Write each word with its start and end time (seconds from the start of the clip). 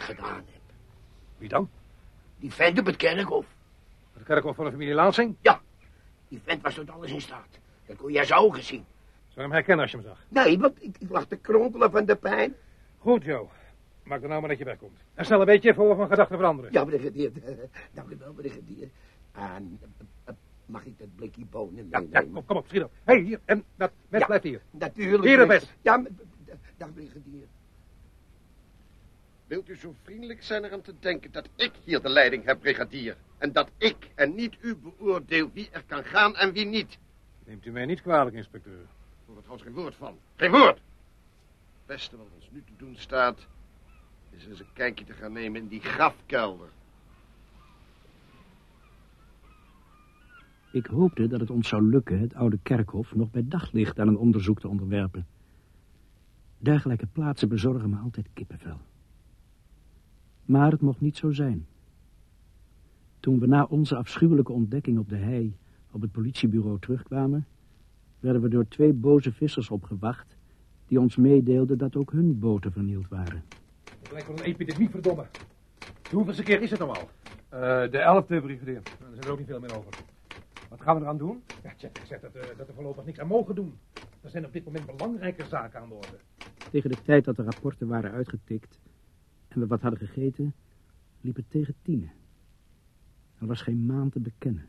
gedaan 0.00 0.36
heb. 0.52 0.60
Wie 1.38 1.48
dan? 1.48 1.70
Die 2.38 2.52
vent 2.52 2.78
op 2.78 2.86
het 2.86 2.96
kerkhof. 2.96 3.46
Het 4.12 4.22
kerkhof 4.24 4.56
van 4.56 4.64
de 4.64 4.70
familie 4.70 4.94
Lansing? 4.94 5.36
Ja, 5.40 5.60
die 6.28 6.40
vent 6.44 6.62
was 6.62 6.74
tot 6.74 6.90
alles 6.90 7.10
in 7.10 7.20
staat. 7.20 7.58
Dat 7.86 7.96
kon 7.96 8.12
jij 8.12 8.24
zo 8.24 8.34
ogen 8.34 8.62
zien. 8.62 8.84
Zou 9.28 9.34
je 9.34 9.40
hem 9.40 9.50
herkennen 9.52 9.82
als 9.82 9.90
je 9.90 9.96
hem 9.96 10.06
zag? 10.06 10.24
Nee, 10.28 10.58
want 10.58 10.82
ik, 10.82 10.96
ik 10.98 11.10
lag 11.10 11.26
te 11.26 11.36
kronkelen 11.36 11.90
van 11.90 12.04
de 12.04 12.16
pijn. 12.16 12.54
Goed, 12.98 13.24
Joe. 13.24 13.46
Maak 14.02 14.20
dan 14.20 14.28
nou 14.28 14.40
maar 14.40 14.50
dat 14.50 14.58
je 14.58 14.64
wegkomt. 14.64 14.98
En 15.14 15.24
snel 15.24 15.40
een 15.40 15.46
beetje 15.46 15.74
voor 15.74 15.88
we 15.88 15.94
van 15.94 16.08
gedachten 16.08 16.36
veranderen. 16.36 16.72
Ja, 16.72 16.84
brigadier. 16.84 17.30
Dank 17.94 18.10
u 18.10 18.16
wel, 18.18 18.32
brigadier. 18.32 18.88
En 19.32 19.78
eh, 19.80 19.88
eh, 20.24 20.34
mag 20.66 20.84
ik 20.84 20.98
dat 20.98 21.14
blikje 21.16 21.44
bonen 21.44 21.88
Ja, 21.90 21.98
meenemen? 21.98 22.26
ja, 22.26 22.32
kom, 22.32 22.44
kom 22.44 22.56
op, 22.56 22.66
schiet 22.66 22.82
op. 22.82 22.90
Hé, 23.04 23.14
hey, 23.14 23.22
hier. 23.22 23.40
En 23.44 23.64
dat 23.76 23.90
mes 24.08 24.20
Ja. 24.20 24.26
blijft 24.26 24.44
hier. 24.44 24.60
Natuurlijk. 24.70 25.24
Hier, 25.24 25.36
brigadier. 25.36 25.46
best. 25.46 25.72
Ja, 25.82 26.02
dag, 26.76 26.92
brigadier. 26.94 27.46
Wilt 29.52 29.68
u 29.68 29.76
zo 29.76 29.94
vriendelijk 30.02 30.42
zijn 30.42 30.64
eraan 30.64 30.82
te 30.82 30.94
denken 31.00 31.32
dat 31.32 31.48
ik 31.56 31.72
hier 31.84 32.02
de 32.02 32.08
leiding 32.08 32.44
heb, 32.44 32.60
brigadier? 32.60 33.16
En 33.38 33.52
dat 33.52 33.70
ik 33.78 34.10
en 34.14 34.34
niet 34.34 34.56
u 34.60 34.76
beoordeel 34.76 35.50
wie 35.52 35.68
er 35.70 35.84
kan 35.86 36.04
gaan 36.04 36.36
en 36.36 36.52
wie 36.52 36.66
niet? 36.66 36.98
Neemt 37.44 37.66
u 37.66 37.70
mij 37.70 37.86
niet 37.86 38.02
kwalijk, 38.02 38.36
inspecteur. 38.36 38.80
Ik 38.80 39.26
hoor 39.26 39.36
er 39.36 39.42
trouwens 39.42 39.66
geen 39.66 39.76
woord 39.76 39.94
van. 39.94 40.18
Geen 40.36 40.50
woord! 40.50 40.76
Het 40.76 41.86
beste 41.86 42.16
wat 42.16 42.26
ons 42.34 42.50
nu 42.50 42.62
te 42.66 42.72
doen 42.76 42.96
staat... 42.96 43.46
is 44.30 44.46
eens 44.46 44.60
een 44.60 44.72
kijkje 44.72 45.04
te 45.04 45.12
gaan 45.12 45.32
nemen 45.32 45.60
in 45.60 45.68
die 45.68 45.80
grafkelder. 45.80 46.68
Ik 50.72 50.86
hoopte 50.86 51.28
dat 51.28 51.40
het 51.40 51.50
ons 51.50 51.68
zou 51.68 51.82
lukken 51.82 52.18
het 52.18 52.34
oude 52.34 52.58
kerkhof 52.62 53.14
nog 53.14 53.30
bij 53.30 53.44
daglicht 53.44 53.98
aan 53.98 54.08
een 54.08 54.18
onderzoek 54.18 54.60
te 54.60 54.68
onderwerpen. 54.68 55.26
Dergelijke 56.58 57.06
plaatsen 57.06 57.48
bezorgen 57.48 57.90
me 57.90 57.96
altijd 57.96 58.26
kippenvel. 58.32 58.80
Maar 60.44 60.70
het 60.70 60.80
mocht 60.80 61.00
niet 61.00 61.16
zo 61.16 61.30
zijn. 61.30 61.66
Toen 63.20 63.38
we 63.38 63.46
na 63.46 63.64
onze 63.64 63.96
afschuwelijke 63.96 64.52
ontdekking 64.52 64.98
op 64.98 65.08
de 65.08 65.16
hei 65.16 65.56
op 65.90 66.00
het 66.00 66.12
politiebureau 66.12 66.78
terugkwamen, 66.78 67.46
werden 68.20 68.42
we 68.42 68.48
door 68.48 68.68
twee 68.68 68.92
boze 68.92 69.32
vissers 69.32 69.70
opgewacht 69.70 70.36
die 70.86 71.00
ons 71.00 71.16
meedeelden 71.16 71.78
dat 71.78 71.96
ook 71.96 72.12
hun 72.12 72.38
boten 72.38 72.72
vernield 72.72 73.08
waren. 73.08 73.44
Het 74.00 74.12
lijkt 74.12 74.28
wel 74.28 74.36
een 74.36 74.44
epidemie, 74.44 74.90
verdomme. 74.90 75.26
De 76.08 76.16
hoeveelste 76.16 76.42
keer 76.42 76.62
is 76.62 76.70
het 76.70 76.78
nou 76.78 76.90
al? 76.90 77.08
de 77.90 77.98
elfde, 77.98 78.40
brigadier. 78.40 78.82
Nou, 78.98 79.12
er 79.12 79.18
is 79.18 79.24
er 79.24 79.30
ook 79.30 79.38
niet 79.38 79.46
veel 79.46 79.60
meer 79.60 79.76
over. 79.76 79.90
Wat 80.68 80.80
gaan 80.80 80.96
we 80.96 81.02
eraan 81.02 81.18
doen? 81.18 81.42
Ja, 81.62 81.72
Chet 81.76 81.90
zegt 82.02 82.22
dat, 82.22 82.34
eh, 82.34 82.42
dat 82.56 82.66
we 82.66 82.72
voorlopig 82.72 83.04
niks 83.04 83.18
aan 83.18 83.26
mogen 83.26 83.54
doen. 83.54 83.78
Er 84.22 84.30
zijn 84.30 84.46
op 84.46 84.52
dit 84.52 84.64
moment 84.64 84.86
belangrijke 84.86 85.44
zaken 85.46 85.80
aan 85.80 85.88
de 85.88 85.94
orde. 85.94 86.18
Tegen 86.70 86.90
de 86.90 86.96
tijd 87.04 87.24
dat 87.24 87.36
de 87.36 87.42
rapporten 87.42 87.88
waren 87.88 88.12
uitgetikt 88.12 88.78
en 89.54 89.60
we 89.60 89.66
wat 89.66 89.80
hadden 89.80 90.08
gegeten, 90.08 90.54
liep 91.20 91.36
het 91.36 91.50
tegen 91.50 91.74
tienen. 91.82 92.12
Er 93.38 93.46
was 93.46 93.62
geen 93.62 93.86
maan 93.86 94.10
te 94.10 94.20
bekennen. 94.20 94.68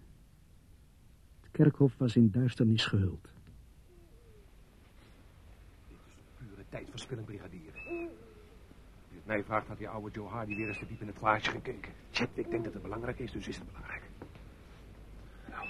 Het 1.42 1.52
kerkhof 1.52 1.98
was 1.98 2.16
in 2.16 2.31
duisternis 2.31 2.86
gehuld. 2.86 3.30
Pure 6.38 6.64
tijdverspilling, 6.70 7.25
brigadier. 7.25 7.72
Als 7.73 7.84
je 9.09 9.16
het 9.16 9.25
mij 9.25 9.44
vraagt, 9.44 9.67
had 9.67 9.78
die 9.78 9.90
oude 9.90 10.12
Joe 10.12 10.28
Hardy 10.28 10.56
weer 10.56 10.67
eens 10.67 10.80
te 10.80 10.88
diep 10.88 11.02
in 11.02 11.08
het 11.08 11.18
glaasje 11.18 11.52
gekeken. 11.52 11.92
Chet, 12.12 12.30
ik 12.34 12.50
denk 12.50 12.64
dat 12.64 12.73
het 12.73 12.81
belangrijk 12.81 13.20
is, 13.20 13.31
dus 13.31 13.47
is 13.47 13.58
het 13.58 13.68
belangrijk. 13.68 14.03
Nou. 15.50 15.68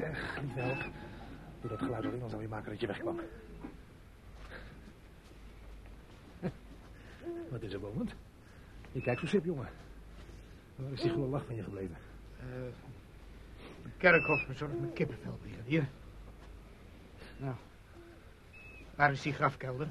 Ech, 0.00 0.40
lieve 0.40 0.60
help. 0.60 0.92
Doe 1.60 1.70
dat 1.70 1.78
geluid 1.78 2.04
alleen 2.04 2.22
al 2.22 2.28
zou 2.28 2.42
je 2.42 2.48
maken 2.48 2.70
dat 2.70 2.80
je 2.80 2.86
wegkwam. 2.86 3.20
Wat 7.50 7.62
is 7.62 7.72
er, 7.72 7.80
Bowman? 7.80 8.10
Je 8.92 9.00
kijkt 9.00 9.20
zo 9.20 9.26
sip, 9.26 9.44
jongen. 9.44 9.68
Waar 10.76 10.92
is 10.92 11.00
die 11.00 11.10
goede 11.10 11.28
lach 11.28 11.44
van 11.44 11.54
je 11.54 11.62
gebleven? 11.62 11.96
Het 13.82 13.96
kerkhof 13.96 14.46
bezorgt 14.46 14.80
me 14.80 14.92
kippenvel, 14.92 15.38
brigadier. 15.42 15.88
Nou, 17.36 17.54
waar 18.94 19.12
is 19.12 19.22
die 19.22 19.32
grafkelder? 19.32 19.88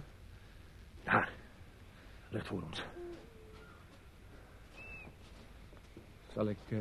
Daar. 1.04 1.32
Ligt 2.30 2.48
voor 2.48 2.62
ons. 2.62 2.84
Zal 6.34 6.50
ik, 6.50 6.58
eh, 6.68 6.80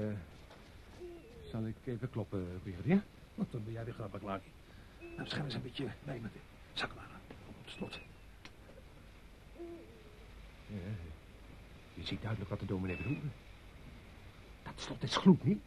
zal 1.51 1.67
ik 1.67 1.77
even 1.85 2.11
kloppen, 2.11 2.61
brigadier? 2.63 3.03
Want 3.35 3.53
dan 3.53 3.65
ben 3.65 3.73
jij 3.73 3.85
weer 3.85 3.95
grappig, 3.95 4.21
Clarkie. 4.21 4.53
Nou, 5.17 5.29
schijn 5.29 5.45
eens 5.45 5.55
een 5.55 5.63
beetje 5.63 5.89
bij 6.05 6.19
met 6.21 6.33
de 6.33 6.39
zaklaren. 6.73 7.17
Op 7.49 7.55
het 7.65 7.73
slot. 7.73 8.01
Je 11.95 12.05
ziet 12.05 12.21
duidelijk 12.21 12.51
wat 12.51 12.61
de 12.61 12.67
dominee 12.67 12.97
bedoelde. 12.97 13.27
Dat 14.63 14.73
slot 14.77 15.03
is 15.03 15.17
gloed, 15.17 15.45
niet? 15.45 15.61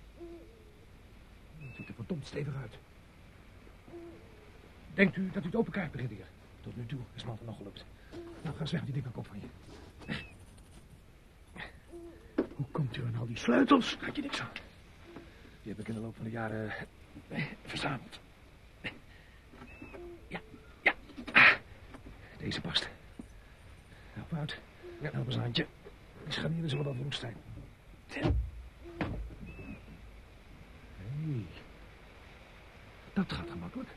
Het 1.57 1.75
ziet 1.75 1.87
er 1.87 1.93
verdomd 1.93 2.27
stevig 2.27 2.55
uit. 2.55 2.77
Denkt 4.93 5.15
u 5.17 5.29
dat 5.31 5.43
u 5.43 5.45
het 5.45 5.55
open 5.55 5.71
krijgt, 5.71 5.91
brigadier? 5.91 6.25
Tot 6.61 6.75
nu 6.75 6.85
toe 6.85 6.99
is 7.15 7.23
het 7.23 7.45
nog 7.45 7.57
gelukt. 7.57 7.85
Nou, 8.43 8.55
ga 8.55 8.65
weg 8.71 8.83
die 8.83 8.93
dikke 8.93 9.09
kop 9.09 9.27
van 9.27 9.39
je. 9.39 9.47
Hoe 12.55 12.65
komt 12.71 12.97
u 12.97 13.05
aan 13.05 13.15
al 13.15 13.27
die 13.27 13.37
sleutels? 13.37 13.97
Gaat 13.99 14.15
je 14.15 14.21
niks 14.21 14.41
aan. 14.41 14.49
Die 15.61 15.71
heb 15.71 15.79
ik 15.79 15.87
in 15.87 15.93
de 15.93 15.99
loop 15.99 16.15
van 16.15 16.23
de 16.23 16.31
jaren 16.31 16.71
eh, 17.27 17.43
verzameld. 17.65 18.19
Ja, 20.27 20.39
ja. 20.81 20.93
Ah, 21.31 21.51
Deze 22.37 22.61
past. 22.61 22.89
Help 24.13 24.33
uit. 24.33 24.59
Help 25.01 25.25
eens 25.25 25.35
een 25.35 25.41
handje. 25.41 25.67
Die 26.23 26.33
scharnieren 26.33 26.69
zullen 26.69 26.85
wel 26.85 26.95
woest 26.95 27.19
zijn. 27.19 27.35
Hey. 28.07 28.33
Dat 33.13 33.33
gaat 33.33 33.49
gemakkelijk. 33.49 33.89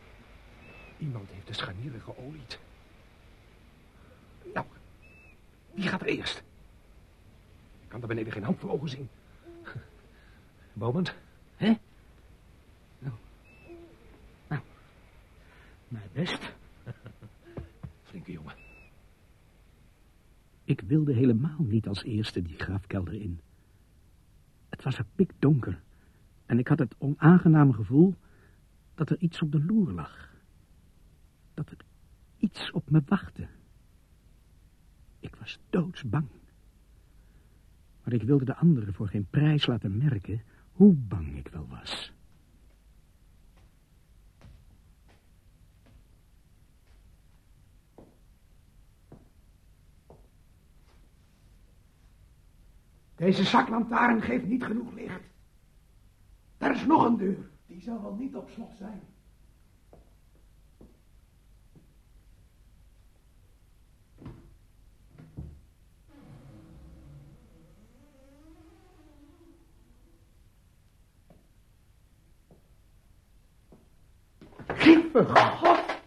Iemand 0.98 1.30
heeft 1.30 1.46
de 1.46 1.52
scharnieren 1.52 2.00
geolied. 2.00 2.58
Nou, 4.54 4.66
wie 5.70 5.88
gaat 5.88 6.00
er 6.00 6.06
eerst? 6.06 6.42
Ik 7.82 7.88
kan 7.88 8.00
daar 8.00 8.08
beneden 8.08 8.32
geen 8.32 8.44
hand 8.44 8.60
voor 8.60 8.70
ogen 8.70 8.88
zien. 8.88 9.08
Bowman, 10.72 11.06
hè? 11.56 11.72
Nou, 12.98 13.14
mijn 15.88 16.08
best. 16.12 16.52
Flinke 18.02 18.32
jongen. 18.32 18.54
Ik 20.64 20.81
wilde 20.92 21.12
helemaal 21.12 21.64
niet 21.64 21.88
als 21.88 22.02
eerste 22.02 22.42
die 22.42 22.58
grafkelder 22.58 23.14
in. 23.14 23.40
Het 24.68 24.82
was 24.82 24.98
er 24.98 25.06
pikdonker 25.14 25.82
en 26.46 26.58
ik 26.58 26.68
had 26.68 26.78
het 26.78 26.94
onaangename 26.98 27.72
gevoel 27.72 28.14
dat 28.94 29.10
er 29.10 29.18
iets 29.18 29.42
op 29.42 29.52
de 29.52 29.64
loer 29.64 29.92
lag. 29.92 30.34
Dat 31.54 31.70
er 31.70 31.76
iets 32.38 32.70
op 32.70 32.90
me 32.90 33.02
wachtte. 33.06 33.48
Ik 35.20 35.36
was 35.36 35.58
doodsbang. 35.70 36.28
Maar 38.04 38.14
ik 38.14 38.22
wilde 38.22 38.44
de 38.44 38.56
anderen 38.56 38.94
voor 38.94 39.08
geen 39.08 39.26
prijs 39.30 39.66
laten 39.66 39.96
merken 39.96 40.42
hoe 40.72 40.94
bang 40.94 41.36
ik 41.36 41.48
wel 41.48 41.66
was. 41.68 42.12
Deze 53.22 53.44
zaklantaarn 53.44 54.22
geeft 54.22 54.44
niet 54.44 54.64
genoeg 54.64 54.92
licht. 54.92 55.20
Daar 56.58 56.74
is 56.74 56.86
nog 56.86 57.04
een 57.04 57.16
deur. 57.16 57.50
Die 57.66 57.80
zal 57.80 58.02
wel 58.02 58.14
niet 58.14 58.34
op 58.34 58.50
slot 58.50 58.74
zijn. 58.78 59.02
Lieve 74.66 75.24
God! 75.24 76.00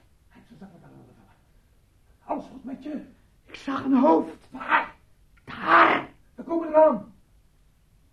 Alles 2.24 2.46
goed 2.46 2.64
met 2.64 2.84
je? 2.84 3.06
Ik 3.46 3.56
zag 3.56 3.84
een 3.84 3.98
hoofd. 3.98 4.48
Waar? 4.52 4.96
Daar! 5.44 6.14
We 6.36 6.44
komen 6.44 6.68
eraan. 6.68 7.14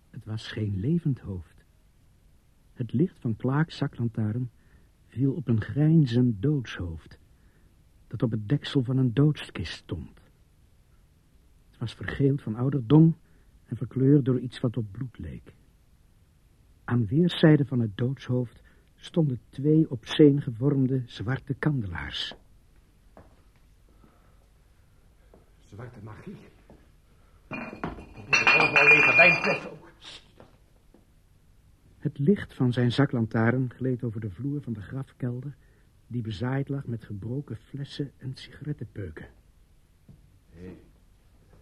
Het 0.09 0.22
was 0.33 0.47
geen 0.47 0.79
levend 0.79 1.19
hoofd. 1.19 1.63
Het 2.73 2.93
licht 2.93 3.19
van 3.19 3.35
Clark's 3.35 3.77
zaklantaarn 3.77 4.49
viel 5.07 5.33
op 5.33 5.47
een 5.47 5.61
grijnzend 5.61 6.41
doodshoofd, 6.41 7.19
dat 8.07 8.23
op 8.23 8.31
het 8.31 8.49
deksel 8.49 8.83
van 8.83 8.97
een 8.97 9.13
doodskist 9.13 9.73
stond. 9.73 10.21
Het 11.69 11.79
was 11.79 11.93
vergeeld 11.93 12.41
van 12.41 12.55
ouderdom 12.55 13.17
en 13.65 13.77
verkleurd 13.77 14.25
door 14.25 14.39
iets 14.39 14.59
wat 14.59 14.77
op 14.77 14.91
bloed 14.91 15.17
leek. 15.17 15.53
Aan 16.83 17.05
weerszijden 17.05 17.67
van 17.67 17.79
het 17.79 17.97
doodshoofd 17.97 18.61
stonden 18.95 19.39
twee 19.49 19.89
op 19.89 20.05
zeen 20.05 20.41
gevormde 20.41 21.03
zwarte 21.05 21.53
kandelaars. 21.53 22.33
Zwarte 25.59 25.99
magie. 26.03 26.37
Het 32.03 32.19
licht 32.19 32.53
van 32.53 32.73
zijn 32.73 32.91
zaklantaarn 32.91 33.73
gleed 33.73 34.03
over 34.03 34.21
de 34.21 34.29
vloer 34.29 34.61
van 34.61 34.73
de 34.73 34.81
grafkelder... 34.81 35.55
die 36.07 36.21
bezaaid 36.21 36.69
lag 36.69 36.85
met 36.85 37.03
gebroken 37.03 37.57
flessen 37.57 38.11
en 38.17 38.35
sigarettenpeuken. 38.35 39.27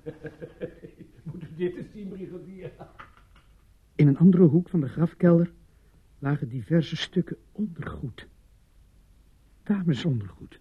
Moet 1.23 1.43
u 1.43 1.55
dit 1.55 1.75
eens 1.75 1.91
zien, 1.91 2.09
brigadier? 2.09 2.71
In 3.95 4.07
een 4.07 4.17
andere 4.17 4.43
hoek 4.43 4.69
van 4.69 4.79
de 4.79 4.87
grafkelder 4.87 5.51
lagen 6.19 6.49
diverse 6.49 6.95
stukken 6.95 7.37
ondergoed. 7.51 8.27
Damesondergoed. 9.63 10.59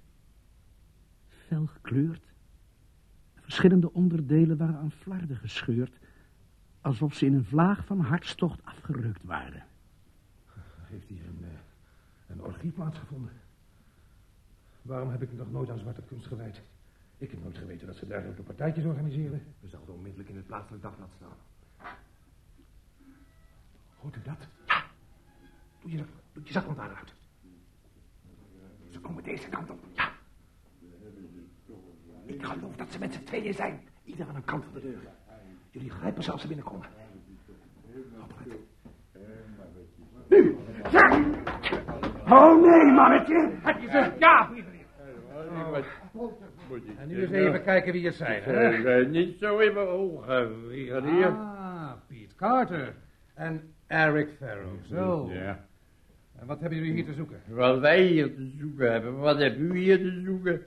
Fel 1.28 1.66
gekleurd. 1.66 2.24
Verschillende 3.34 3.92
onderdelen 3.92 4.56
waren 4.56 4.76
aan 4.76 4.92
flarden 4.92 5.36
gescheurd... 5.36 5.98
alsof 6.80 7.14
ze 7.14 7.26
in 7.26 7.34
een 7.34 7.44
vlaag 7.44 7.84
van 7.84 8.00
hartstocht 8.00 8.64
afgerukt 8.64 9.22
waren. 9.22 9.68
Heeft 10.90 11.08
hier 11.08 11.24
een, 11.24 11.44
eh, 11.44 11.50
een 12.26 12.42
orgie 12.42 12.70
plaatsgevonden? 12.70 13.32
Waarom 14.82 15.10
heb 15.10 15.22
ik 15.22 15.30
me 15.32 15.36
nog 15.36 15.50
nooit 15.50 15.70
aan 15.70 15.78
zwarte 15.78 16.02
kunst 16.02 16.26
gewijd? 16.26 16.60
Ik 17.18 17.30
heb 17.30 17.42
nooit 17.42 17.58
geweten 17.58 17.86
dat 17.86 17.96
ze 17.96 18.06
dergelijke 18.06 18.42
partijtjes 18.42 18.84
organiseren. 18.84 19.42
We 19.60 19.68
zouden 19.68 19.94
onmiddellijk 19.94 20.28
in 20.28 20.36
het 20.36 20.46
plaatselijk 20.46 20.82
dagblad 20.82 21.10
staan. 21.16 21.36
Hoort 23.96 24.16
u 24.16 24.22
dat? 24.22 24.48
Ja. 24.66 24.84
Doe 25.80 25.90
je, 25.90 26.04
doe 26.32 26.42
je 26.44 26.52
zaklantaarn 26.52 26.96
uit. 26.96 27.12
Ze 28.90 29.00
komen 29.00 29.22
deze 29.22 29.48
kant 29.48 29.70
op. 29.70 29.80
Ja. 29.94 30.12
Ik 32.24 32.44
geloof 32.44 32.76
dat 32.76 32.92
ze 32.92 32.98
met 32.98 33.12
z'n 33.12 33.24
tweeën 33.24 33.54
zijn. 33.54 33.88
Ieder 34.04 34.28
aan 34.28 34.36
een 34.36 34.44
kant 34.44 34.64
van 34.64 34.72
de 34.72 34.80
deur. 34.80 35.00
Jullie 35.70 35.90
grijpen 35.90 36.22
ze 36.22 36.32
als 36.32 36.40
ze 36.40 36.46
binnenkomen. 36.46 36.86
Opgelet. 38.22 38.58
Nu! 40.28 40.56
Ja! 40.66 40.69
Oh 42.28 42.62
nee, 42.62 42.92
mannetje! 42.92 43.50
Heb 43.62 43.80
je 43.80 43.88
ze? 43.90 44.10
Ja. 44.18 44.50
En 46.98 47.08
nu 47.08 47.20
eens 47.22 47.30
even 47.30 47.62
kijken 47.62 47.92
wie 47.92 48.06
het 48.06 48.14
zijn. 48.14 48.42
hè? 48.42 48.90
Eh, 49.00 49.06
niet 49.08 49.38
zo 49.38 49.58
in 49.58 49.74
mijn 49.74 49.86
ogen, 49.86 50.62
brigadier. 50.66 51.26
Ah, 51.26 51.92
Piet 52.08 52.34
Carter. 52.34 52.94
En 53.34 53.74
Eric 53.86 54.28
Farrow. 54.38 54.84
Zo. 54.84 55.28
Ja. 55.32 55.64
En 56.38 56.46
wat 56.46 56.60
hebben 56.60 56.78
jullie 56.78 56.92
hier 56.92 57.04
te 57.04 57.12
zoeken? 57.14 57.40
Wat 57.46 57.78
wij 57.78 58.02
hier 58.02 58.34
te 58.34 58.50
zoeken 58.58 58.92
hebben, 58.92 59.18
wat 59.18 59.38
hebben 59.38 59.60
u 59.60 59.78
hier 59.78 59.98
te 59.98 60.20
zoeken? 60.24 60.62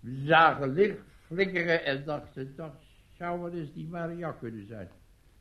We 0.00 0.22
zagen 0.26 0.72
licht 0.72 0.98
flikkeren 1.26 1.84
en 1.84 2.02
dachten, 2.04 2.52
dat 2.56 2.74
zou 3.18 3.40
wel 3.40 3.52
eens 3.52 3.72
die 3.72 3.88
Maria 3.90 4.30
kunnen 4.32 4.66
zijn. 4.66 4.88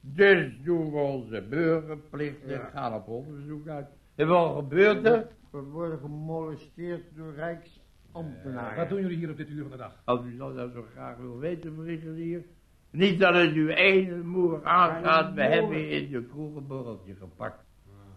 Dus 0.01 0.57
doen 0.63 0.91
we 0.91 0.97
onze 0.97 1.45
burgerplicht 1.50 2.44
en 2.47 2.62
gaan 2.74 2.94
op 2.94 3.07
onderzoek 3.07 3.68
uit. 3.68 3.88
En 4.17 4.27
wat 4.27 4.55
gebeurt 4.55 5.05
er? 5.05 5.27
We 5.51 5.61
worden 5.61 5.99
gemolesteerd 5.99 7.15
door 7.15 7.33
rijksambtenaren. 7.33 8.77
Wat 8.77 8.89
doen 8.89 9.01
jullie 9.01 9.17
hier 9.17 9.29
op 9.29 9.37
dit 9.37 9.49
uur 9.49 9.61
van 9.61 9.71
de 9.71 9.77
dag? 9.77 10.01
Als 10.03 10.25
u 10.25 10.37
dat 10.37 10.55
nou 10.55 10.71
zo 10.71 10.85
graag 10.91 11.17
wil 11.17 11.37
weten, 11.37 11.75
brigadier. 11.75 12.43
Niet 12.91 13.19
dat 13.19 13.33
het 13.33 13.55
u 13.55 13.71
ene 13.73 14.23
moer 14.23 14.65
aangaat, 14.65 15.33
we 15.33 15.41
hebben 15.41 15.89
in 15.89 16.11
de 16.11 16.25
kroeg 16.25 16.55
een 16.55 16.67
borreltje 16.67 17.15
gepakt. 17.15 17.65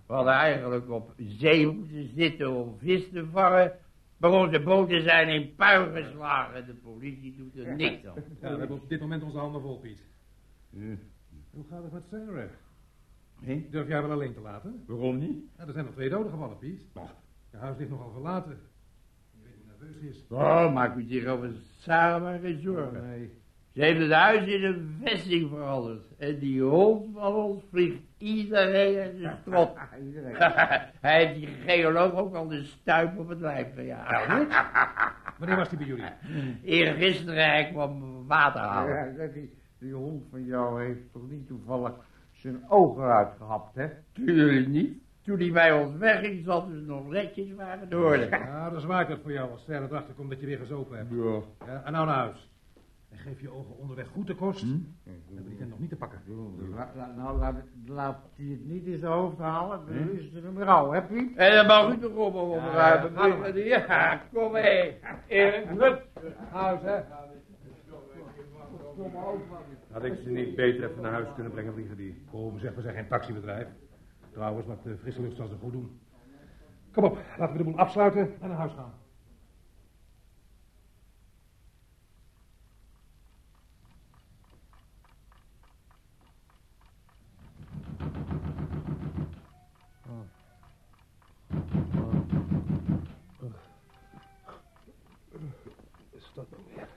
We 0.07 0.13
hadden 0.13 0.33
eigenlijk 0.33 0.91
op 0.91 1.13
zee 1.17 1.67
moeten 1.67 2.11
zitten 2.17 2.51
om 2.51 2.79
vis 2.79 3.11
te 3.11 3.27
vangen. 3.27 3.73
Maar 4.17 4.31
onze 4.31 4.61
boten 4.61 5.03
zijn 5.03 5.29
in 5.29 5.55
puin 5.55 5.93
geslagen. 5.93 6.67
De 6.67 6.75
politie 6.75 7.35
doet 7.37 7.57
er 7.57 7.77
niks 7.77 8.07
aan. 8.07 8.15
Ja, 8.41 8.53
we 8.53 8.59
hebben 8.59 8.77
op 8.77 8.89
dit 8.89 9.01
moment 9.01 9.23
onze 9.23 9.39
handen 9.39 9.61
vol, 9.61 9.79
Piet. 9.79 10.03
Hm. 10.71 10.97
Hoe 11.51 11.65
gaat 11.71 11.83
het 11.83 11.93
met 11.93 12.03
Sarah? 12.11 12.49
Hé? 13.41 13.67
Durf 13.71 13.89
jij 13.89 14.03
wel 14.03 14.11
alleen 14.11 14.35
te 14.35 14.41
laten? 14.41 14.85
Waarom 14.87 15.19
niet? 15.19 15.45
Ja, 15.57 15.67
er 15.67 15.73
zijn 15.73 15.85
nog 15.85 15.95
twee 15.95 16.09
doden 16.09 16.31
gevallen, 16.31 16.59
Piet. 16.59 16.83
Je 17.51 17.57
huis 17.57 17.79
ligt 17.79 17.91
nogal 17.91 18.11
verlaten. 18.13 18.59
Je 19.31 19.39
weet 19.43 19.55
hoe 19.55 19.67
nerveus 19.67 20.01
ze 20.01 20.09
is. 20.09 20.25
Oh, 20.29 20.73
maak 20.73 20.97
u 20.97 21.03
zich 21.03 21.27
over 21.27 21.51
Sarah 21.79 22.23
maar 22.23 22.39
geen 22.39 22.61
zorgen. 22.61 23.03
Nee. 23.09 23.39
Ze 23.73 23.81
heeft 23.83 24.01
het 24.01 24.13
huis 24.13 24.47
in 24.47 24.65
een 24.65 25.01
vesting 25.05 25.49
veranderd. 25.49 26.17
En 26.19 26.39
die 26.39 26.63
hond 26.63 27.07
van 27.15 27.35
ons 27.35 27.63
vliegt 27.71 28.03
iedereen 28.19 28.99
uit 28.99 29.19
de 29.19 29.31
strot. 29.41 29.77
Hij 31.01 31.27
heeft 31.27 31.35
die 31.35 31.49
geoloog 31.67 32.15
ook 32.15 32.35
al 32.35 32.49
de 32.49 32.65
stuip 32.65 33.19
op 33.19 33.29
het 33.29 33.41
lijf 33.41 33.75
gejaagd. 33.75 34.27
Wanneer 35.39 35.57
was 35.57 35.69
die 35.69 35.79
bij 35.79 35.87
jullie? 35.87 36.05
Eergisteren 36.79 37.51
hij 37.51 37.69
kwam 37.71 38.27
water 38.27 38.61
halen. 38.61 39.15
Ja, 39.17 39.29
die 39.79 39.93
hond 39.93 40.25
van 40.31 40.45
jou 40.45 40.85
heeft 40.85 41.13
toch 41.13 41.29
niet 41.29 41.47
toevallig 41.47 41.93
zijn 42.41 42.65
ogen 42.69 43.03
uitgehapt, 43.05 43.75
hè? 43.75 43.89
Tuurlijk 44.13 44.69
niet. 44.69 44.99
Toen 45.23 45.39
hij 45.39 45.53
bij 45.53 45.73
ons 45.73 45.97
wegging, 45.97 46.45
zat 46.45 46.67
ze 46.67 46.73
nog 46.75 47.09
netjes 47.09 47.55
waar 47.55 47.81
het 47.81 47.93
hoorde. 47.93 48.27
Ja, 48.31 48.71
dat 48.71 48.79
is 48.79 48.85
waar 48.85 49.09
het 49.09 49.19
voor 49.23 49.33
jou 49.33 49.51
als 49.51 49.65
Sarah 49.65 49.91
erachter 49.91 50.15
komt 50.15 50.31
dat 50.31 50.41
je 50.41 50.47
weer 50.47 50.59
gezopen 50.59 50.97
hebt. 50.97 51.11
Ja. 51.11 51.41
Ja, 51.73 51.83
en 51.85 51.93
nou 51.93 52.07
naar 52.07 52.17
huis. 52.17 52.49
En 53.11 53.19
geef 53.19 53.41
je 53.41 53.51
ogen 53.51 53.77
onderweg 53.79 54.09
goed 54.09 54.27
de 54.27 54.35
kost. 54.35 54.61
Hm? 54.63 54.69
Dan 54.69 55.15
hebben 55.27 55.47
die 55.49 55.57
vent 55.57 55.71
nog 55.71 55.79
niet 55.79 55.89
te 55.89 55.97
pakken. 55.97 56.21
La- 56.75 56.93
la- 56.97 57.13
nou, 57.17 57.39
laat, 57.39 57.55
laat 57.87 58.19
hij 58.37 58.47
het 58.47 58.67
niet 58.67 58.87
in 58.87 58.99
zijn 58.99 59.13
hoofd 59.13 59.39
halen, 59.39 59.81
dan 59.87 60.11
is 60.11 60.33
het 60.33 60.45
een 60.45 60.63
rouw, 60.65 60.91
hè, 60.93 61.03
Piet? 61.03 61.37
En 61.37 61.55
dan 61.55 61.67
mag 61.67 61.93
u 61.97 61.99
de 61.99 62.07
rommel 62.07 62.51
opruimen. 62.51 63.65
Ja, 63.65 64.23
kom 64.33 64.53
mee. 64.53 64.99
Erik, 65.27 65.67
goed. 65.69 65.99
Huis, 66.51 66.81
hè? 66.83 67.01
Had 69.91 70.05
ik 70.05 70.19
ze 70.23 70.31
niet 70.31 70.55
beter 70.55 70.91
even 70.91 71.03
naar 71.03 71.13
huis 71.13 71.29
kunnen 71.35 71.53
brengen, 71.53 71.75
brigadier? 71.75 72.15
Kom, 72.31 72.59
zeg, 72.59 72.75
we 72.75 72.83
zijn 72.83 72.95
geen 72.95 73.09
taxibedrijf. 73.09 73.69
Trouwens, 74.33 74.67
met 74.67 74.83
de 74.83 74.97
frisse 74.97 75.21
lucht 75.21 75.37
zal 75.37 75.49
ze 75.49 75.55
goed 75.55 75.73
doen. 75.73 76.01
Kom 76.93 77.05
op, 77.05 77.19
laten 77.39 77.53
we 77.53 77.59
de 77.59 77.65
boel 77.65 77.79
afsluiten 77.79 78.41
en 78.41 78.49
naar 78.49 78.59
huis 78.59 78.73
gaan. 78.73 78.93
Is 96.11 96.31
dat 96.35 96.51
nou 96.51 96.63
weer? 96.75 96.89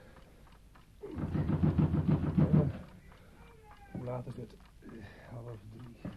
Hoe 4.14 4.22
laat 4.24 4.34
is 4.34 4.40
het? 4.40 4.54
Half 5.30 5.56
drie. 5.72 6.12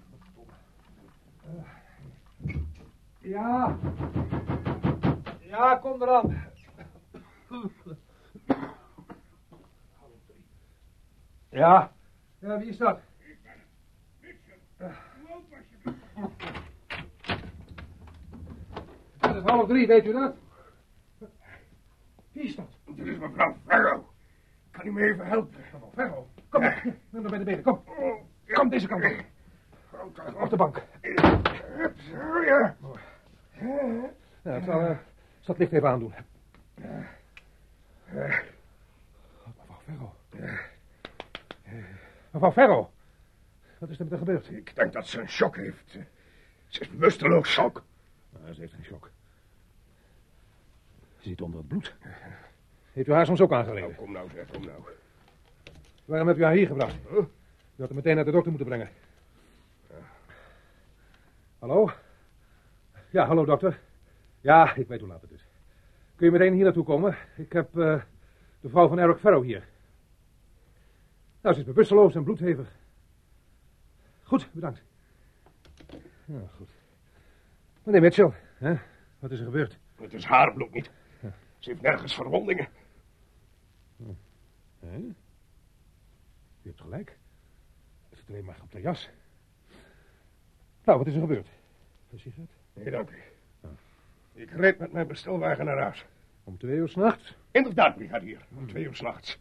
Eh, 1.45 1.63
Ja. 3.19 3.77
Ja, 5.39 5.75
kom 5.75 6.01
eraan. 6.01 6.43
Ja. 11.49 11.91
Ja, 12.39 12.57
wie 12.59 12.67
is 12.69 12.77
dat? 12.77 12.99
Het 19.19 19.35
is 19.35 19.43
half 19.43 19.67
drie, 19.67 19.87
weet 19.87 20.05
u 20.05 20.11
dat? 20.11 20.35
Wie 22.31 22.43
is 22.43 22.55
dat? 22.55 22.69
Dit 22.85 23.07
is 23.07 23.17
mevrouw 23.17 23.55
Farrow. 23.65 24.03
Kan 24.71 24.85
u 24.87 24.91
me 24.91 25.01
even 25.03 25.25
helpen? 25.27 25.59
Mevrouw 25.59 25.91
Ferro. 25.93 26.27
Kom, 26.49 26.61
neem 26.61 26.99
me 27.09 27.29
bij 27.29 27.37
de 27.37 27.45
benen, 27.45 27.63
kom. 27.63 27.83
Kom 28.47 28.69
deze 28.69 28.87
kant 28.87 29.03
op. 29.03 30.41
Op 30.41 30.49
de 30.49 30.55
bank. 30.55 30.83
Ja. 32.45 32.75
Ik 34.43 34.63
zal, 34.63 34.97
het 35.45 35.57
licht 35.57 35.71
even 35.71 35.89
aandoen. 35.89 36.13
Mevrouw 39.45 39.79
Ferro. 39.85 40.13
Mevrouw 42.31 42.51
Ferro. 42.51 42.91
Wat 43.79 43.89
is 43.89 43.97
er 43.97 44.03
met 44.03 44.09
haar 44.09 44.19
gebeurd? 44.19 44.49
Ik 44.49 44.75
denk 44.75 44.93
dat 44.93 45.07
ze 45.07 45.19
een 45.21 45.29
shock 45.29 45.55
heeft. 45.55 45.97
Ze 46.67 46.79
is 46.79 46.89
bewusteloos. 46.89 47.49
Shock? 47.49 47.83
Nou, 48.29 48.53
ze 48.53 48.59
heeft 48.61 48.73
geen 48.73 48.83
shock. 48.83 49.11
Ze 51.17 51.29
zit 51.29 51.41
onder 51.41 51.59
het 51.59 51.67
bloed. 51.67 51.95
Heeft 52.93 53.07
u 53.07 53.13
haar 53.13 53.25
soms 53.25 53.41
ook 53.41 53.53
aangereden? 53.53 53.89
Nou, 53.89 53.95
kom 54.01 54.11
nou 54.11 54.29
zeg, 54.29 54.47
kom 54.47 54.65
nou. 54.65 54.81
Waarom 56.07 56.27
hebt 56.27 56.39
u 56.39 56.43
haar 56.43 56.53
hier 56.53 56.67
gebracht? 56.67 56.95
U 57.11 57.15
had 57.77 57.87
haar 57.87 57.95
meteen 57.95 58.15
naar 58.15 58.25
de 58.25 58.31
dokter 58.31 58.51
moeten 58.51 58.69
brengen. 58.69 58.89
Hallo? 61.59 61.91
Ja, 63.09 63.25
hallo 63.25 63.45
dokter. 63.45 63.79
Ja, 64.41 64.75
ik 64.75 64.87
weet 64.87 64.99
hoe 64.99 65.09
laat 65.09 65.21
het 65.21 65.31
is. 65.31 65.45
Kun 66.15 66.25
je 66.25 66.31
meteen 66.31 66.53
hier 66.53 66.63
naartoe 66.63 66.83
komen? 66.83 67.17
Ik 67.35 67.53
heb 67.53 67.77
eh, 67.77 68.01
de 68.59 68.69
vrouw 68.69 68.87
van 68.87 68.99
Eric 68.99 69.17
Farrow 69.17 69.43
hier. 69.43 69.67
Nou, 71.41 71.55
ze 71.55 71.61
is 71.61 71.67
bewusteloos 71.67 72.15
en 72.15 72.23
bloedhevig. 72.23 72.71
Goed, 74.23 74.49
bedankt. 74.51 74.81
Ja, 76.25 76.39
goed. 76.55 76.69
Meneer 77.83 78.01
Mitchell, 78.01 78.31
hè? 78.57 78.75
wat 79.19 79.31
is 79.31 79.39
er 79.39 79.45
gebeurd? 79.45 79.77
Het 79.95 80.13
is 80.13 80.25
haar 80.25 80.53
bloed 80.53 80.73
niet. 80.73 80.91
Ze 81.59 81.69
heeft 81.69 81.81
nergens 81.81 82.15
verwondingen. 82.15 82.67
Hè? 84.79 85.15
U 86.67 86.69
hebt 86.69 86.81
gelijk. 86.81 87.17
Het 88.09 88.17
zit 88.17 88.29
alleen 88.29 88.45
maar 88.45 88.59
op 88.63 88.71
de 88.71 88.81
jas. 88.81 89.09
Nou, 90.83 90.97
wat 90.97 91.07
is 91.07 91.13
er 91.13 91.19
gebeurd? 91.19 91.47
Een 92.11 92.19
sigaret? 92.19 92.49
Nee, 92.73 92.91
dank 92.91 93.09
u. 93.09 93.15
Ik 94.33 94.51
reed 94.51 94.77
met 94.77 94.91
mijn 94.91 95.07
bestelwagen 95.07 95.65
naar 95.65 95.77
huis. 95.77 96.05
Om 96.43 96.57
twee 96.57 96.75
uur 96.75 96.89
s'nachts? 96.89 97.37
Inderdaad, 97.51 97.95
brigadier. 97.95 98.45
Om 98.57 98.67
twee 98.67 98.83
uur 98.83 98.95
s'nachts. 98.95 99.39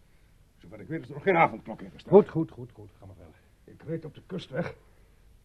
Zover 0.56 0.80
ik 0.80 0.88
weet 0.88 1.02
is 1.02 1.08
er 1.08 1.14
nog 1.14 1.22
geen 1.22 1.36
avondklok 1.36 1.80
ingesteld. 1.80 2.12
Goed, 2.12 2.30
goed, 2.30 2.50
goed, 2.50 2.70
goed. 2.72 2.90
Ga 2.98 3.06
maar 3.06 3.14
verder. 3.14 3.34
Ik 3.64 3.82
reed 3.82 4.04
op 4.04 4.14
de 4.14 4.22
kustweg. 4.26 4.74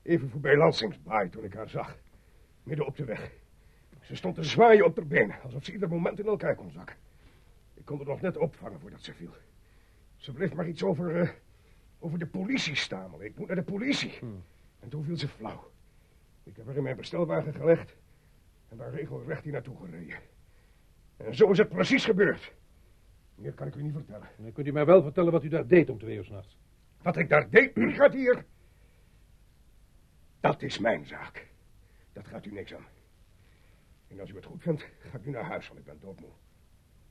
Even 0.02 0.30
voorbij 0.30 0.58
Lansingsbaai 0.58 1.30
toen 1.30 1.44
ik 1.44 1.54
haar 1.54 1.70
zag. 1.70 1.98
Midden 2.64 2.86
op 2.86 2.96
de 2.96 3.06
weg. 3.06 3.32
Ze 4.02 4.16
stond 4.16 4.36
te 4.36 4.44
zwaaien 4.44 4.86
op 4.86 4.96
haar 4.96 5.08
benen, 5.08 5.42
alsof 5.44 5.64
ze 5.64 5.74
ieder 5.74 5.90
moment 5.90 6.20
in 6.20 6.26
elkaar 6.26 6.56
kon 6.56 6.72
zakken. 6.72 6.96
Ik 7.74 7.86
kon 7.86 8.00
er 8.00 8.06
nog 8.06 8.22
net 8.22 8.38
opvangen 8.38 8.80
voordat 8.80 9.02
ze 9.02 9.14
viel. 9.14 9.34
Ze 10.16 10.34
bleef 10.34 10.54
maar 10.54 10.68
iets 10.68 10.84
over, 10.84 11.22
eh, 11.22 11.30
over 12.02 12.20
de 12.20 12.28
politie 12.28 12.76
stamelen. 12.76 13.26
Ik 13.26 13.38
moet 13.38 13.48
naar 13.48 13.56
de 13.56 13.64
politie. 13.64 14.20
En 14.80 14.90
toen 14.90 15.04
viel 15.04 15.18
ze 15.18 15.28
flauw. 15.28 15.72
Ik 16.44 16.56
heb 16.56 16.66
haar 16.66 16.76
in 16.76 16.84
mijn 16.84 16.96
bestelwagen 16.96 17.54
gelegd 17.54 17.96
en 18.70 18.78
daar 18.78 18.94
regelrecht 18.94 19.44
hier 19.44 19.54
naartoe 19.54 19.78
gereden. 19.78 20.20
En 21.18 21.36
zo 21.36 21.52
is 21.52 21.58
het 21.58 21.70
precies 21.70 22.06
gebeurd. 22.06 22.54
Meer 23.36 23.54
kan 23.54 23.68
ik 23.68 23.76
u 23.76 23.84
niet 23.84 23.94
vertellen. 23.94 24.28
Dan 24.38 24.52
kunt 24.52 24.68
u 24.68 24.72
mij 24.72 24.86
wel 24.86 25.04
vertellen 25.04 25.32
wat 25.32 25.44
u 25.44 25.48
daar 25.48 25.68
deed 25.68 25.90
om 25.90 25.98
twee 25.98 26.16
uur 26.16 26.24
s'nachts. 26.24 26.58
Wat 27.02 27.18
ik 27.18 27.30
daar 27.30 27.50
deed, 27.50 27.74
brigadier, 27.84 28.46
dat 30.40 30.62
is 30.62 30.80
mijn 30.80 31.06
zaak. 31.06 31.48
Dat 32.14 32.28
gaat 32.28 32.46
u 32.46 32.52
niks 32.52 32.74
aan. 32.74 32.86
En 34.08 34.20
als 34.20 34.30
u 34.30 34.36
het 34.36 34.46
goed 34.46 34.62
vindt, 34.62 34.88
ga 35.00 35.18
ik 35.18 35.26
nu 35.26 35.32
naar 35.32 35.44
huis, 35.44 35.68
want 35.68 35.80
ik 35.80 35.86
ben 35.86 36.00
doodmoe. 36.00 36.32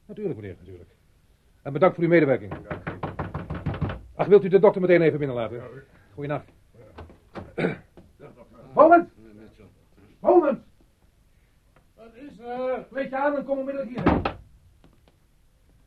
Natuurlijk, 0.06 0.36
meneer, 0.36 0.56
natuurlijk. 0.58 0.90
En 1.62 1.72
bedankt 1.72 1.94
voor 1.94 2.04
uw 2.04 2.10
medewerking. 2.10 2.52
Ach, 4.20 4.26
wilt 4.26 4.44
u 4.44 4.48
de 4.48 4.58
dokter 4.58 4.80
meteen 4.80 5.02
even 5.02 5.18
binnenlaten? 5.18 5.62
Goeienacht. 6.14 6.48
Moment! 8.74 9.10
Moment! 10.20 10.64
Wat 11.94 12.14
is 12.14 12.38
er? 12.38 12.86
Kleed 12.90 13.10
je 13.10 13.16
aan 13.16 13.36
en 13.36 13.44
kom 13.44 13.58
onmiddellijk 13.58 13.90
hierheen. 13.94 14.22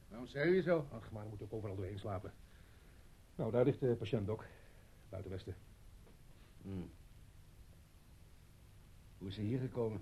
Waarom 0.10 0.28
zeg 0.28 0.46
je 0.46 0.62
zo? 0.62 0.86
Ach, 0.92 1.12
maar 1.12 1.22
dan 1.22 1.30
moet 1.30 1.42
ook 1.42 1.54
overal 1.54 1.76
doorheen 1.76 2.00
slapen. 2.00 2.32
Nou, 3.36 3.52
daar 3.52 3.66
ligt 3.66 3.80
de 3.80 3.96
patiënt, 3.96 4.26
Dok. 4.26 4.46
Buiten 5.10 5.32
Westen. 5.32 5.56
Hmm. 6.62 6.90
Hoe 9.18 9.28
is 9.28 9.36
ze 9.36 9.42
hier 9.42 9.60
gekomen? 9.60 10.02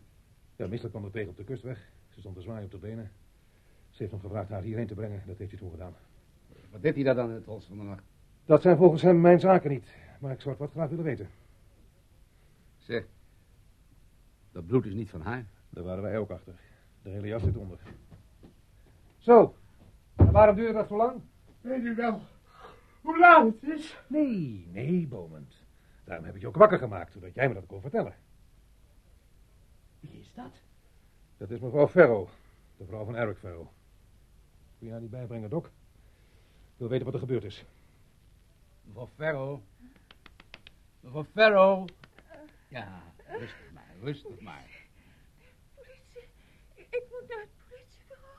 Ja, 0.56 0.68
misselijk 0.68 0.96
kwam 0.96 1.06
er 1.06 1.12
tegen 1.12 1.30
op 1.30 1.38
de 1.38 1.44
kustweg. 1.44 1.90
Ze 2.10 2.20
stond 2.20 2.36
te 2.36 2.42
zwaaien 2.42 2.66
op 2.66 2.72
de 2.72 2.78
benen. 2.78 3.12
Ze 3.90 3.98
heeft 3.98 4.12
hem 4.12 4.22
gevraagd 4.22 4.50
haar 4.50 4.62
hierheen 4.62 4.88
te 4.88 4.96
brengen. 4.96 5.24
Dat 5.26 5.38
heeft 5.38 5.52
hij 5.52 5.60
toen 5.60 5.72
gedaan. 5.72 5.96
Wat 6.72 6.82
deed 6.82 6.96
hij 6.96 7.04
daar 7.04 7.16
dan 7.16 7.30
in 7.30 7.36
het 7.36 7.46
rols 7.46 7.66
van 7.66 7.78
de 7.78 7.84
nacht? 7.84 8.11
Dat 8.45 8.62
zijn 8.62 8.77
volgens 8.77 9.01
hem 9.01 9.21
mijn 9.21 9.39
zaken 9.39 9.69
niet. 9.69 9.95
Maar 10.19 10.31
ik 10.31 10.41
zou 10.41 10.50
het 10.50 10.60
wat 10.60 10.71
graag 10.71 10.89
willen 10.89 11.05
weten. 11.05 11.29
Zeg, 12.77 13.05
dat 14.51 14.65
bloed 14.65 14.86
is 14.86 14.93
niet 14.93 15.10
van 15.10 15.21
haar. 15.21 15.45
Daar 15.69 15.83
waren 15.83 16.03
wij 16.03 16.17
ook 16.17 16.29
achter. 16.29 16.53
De 17.01 17.10
hele 17.10 17.27
jas 17.27 17.43
zit 17.43 17.57
onder. 17.57 17.79
Zo. 19.17 19.55
En 20.15 20.31
waarom 20.31 20.55
duurde 20.55 20.74
dat 20.74 20.88
zo 20.88 20.98
lang? 20.98 21.21
Weet 21.62 21.83
u 21.83 21.95
wel 21.95 22.21
hoe 23.01 23.19
laat 23.19 23.45
het 23.45 23.63
is? 23.63 23.98
Nee, 24.07 24.67
nee, 24.71 25.07
Bomend. 25.07 25.53
Daarom 26.03 26.25
heb 26.25 26.36
ik 26.36 26.41
je 26.41 26.48
ook 26.48 26.55
wakker 26.55 26.77
gemaakt, 26.77 27.12
zodat 27.12 27.33
jij 27.33 27.48
me 27.48 27.53
dat 27.53 27.65
kon 27.65 27.81
vertellen. 27.81 28.15
Wie 30.00 30.19
is 30.19 30.31
dat? 30.33 30.51
Dat 31.38 31.51
is 31.51 31.60
mevrouw 31.60 31.88
Ferro, 31.88 32.29
de 32.77 32.86
vrouw 32.86 33.05
van 33.05 33.15
Eric 33.15 33.38
Ferro. 33.38 33.71
Kun 34.77 34.88
je 34.88 34.91
haar 34.91 35.01
niet 35.01 35.10
bijbrengen, 35.10 35.50
Doc? 35.50 35.65
Ik 35.65 35.71
wil 36.77 36.88
weten 36.88 37.05
wat 37.05 37.13
er 37.13 37.19
gebeurd 37.19 37.43
is. 37.43 37.65
Mevrouw 38.84 39.08
Ferro. 39.16 39.64
Mevrouw 41.00 41.24
Ferro. 41.24 41.86
Ja, 42.68 43.04
rustig 43.28 43.72
maar, 43.74 43.96
rustig 44.02 44.40
maar. 44.40 44.86
Politie. 45.76 46.30
Ik 46.74 47.04
moet 47.10 47.30
naar 47.30 47.40
het 47.40 47.50
politiebureau. 47.70 48.38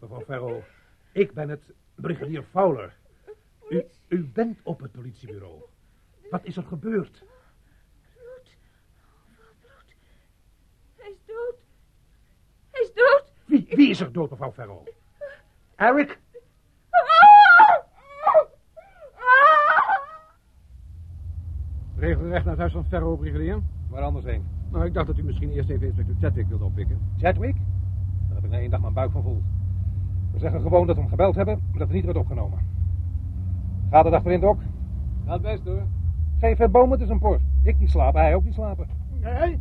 Mevrouw 0.00 0.20
Ferro, 0.24 0.64
ik 1.12 1.32
ben 1.32 1.48
het 1.48 1.62
brigadier 1.94 2.42
Fowler. 2.42 2.96
U, 3.68 3.84
u 4.08 4.24
bent 4.24 4.60
op 4.62 4.80
het 4.80 4.92
politiebureau. 4.92 5.62
Wat 6.30 6.44
is 6.44 6.56
er 6.56 6.62
gebeurd? 6.62 7.24
Bloed. 8.12 8.56
Overal 9.04 9.54
bloed. 9.60 9.94
Hij 10.96 11.10
is 11.10 11.18
dood. 11.26 11.56
Hij 12.70 12.82
is 12.82 12.92
dood. 12.92 13.32
Wie, 13.44 13.66
wie 13.76 13.90
is 13.90 14.00
er 14.00 14.12
dood, 14.12 14.30
mevrouw 14.30 14.52
Ferro? 14.52 14.84
Eric? 15.76 16.18
Regelrecht 21.98 22.44
naar 22.44 22.52
het 22.52 22.58
huis 22.58 22.72
van 22.72 22.84
Ferro, 22.84 23.16
brigadier? 23.16 23.58
Waar 23.88 24.02
anders 24.02 24.24
heen? 24.24 24.42
Nou, 24.70 24.84
ik 24.84 24.94
dacht 24.94 25.06
dat 25.06 25.18
u 25.18 25.24
misschien 25.24 25.50
eerst 25.50 25.70
even 25.70 25.86
inspecteur 25.86 26.16
Chadwick 26.20 26.46
wilde 26.48 26.64
oppikken. 26.64 26.98
Chadwick? 27.18 27.54
Daar 28.26 28.34
heb 28.34 28.44
ik 28.44 28.50
na 28.50 28.58
één 28.58 28.70
dag 28.70 28.80
mijn 28.80 28.92
buik 28.92 29.10
van 29.10 29.22
vol. 29.22 29.42
We 30.32 30.38
zeggen 30.38 30.60
gewoon 30.60 30.86
dat 30.86 30.96
we 30.96 31.00
hem 31.00 31.10
gebeld 31.10 31.34
hebben, 31.34 31.60
maar 31.70 31.78
dat 31.78 31.88
er 31.88 31.94
niet 31.94 32.04
werd 32.04 32.16
opgenomen. 32.16 32.58
Gaat 33.90 34.04
de 34.04 34.10
dag 34.10 34.24
erin, 34.24 34.40
Doc? 34.40 34.56
Gaat 35.26 35.42
best 35.42 35.64
hoor. 35.64 35.82
Geef 36.38 36.58
het 36.58 36.72
boom 36.72 36.90
het 36.90 37.00
eens 37.00 37.10
een 37.10 37.18
post. 37.18 37.44
Ik 37.62 37.78
niet 37.78 37.90
slapen, 37.90 38.20
hij 38.20 38.34
ook 38.34 38.44
niet 38.44 38.54
slapen. 38.54 38.86
Nee, 39.20 39.58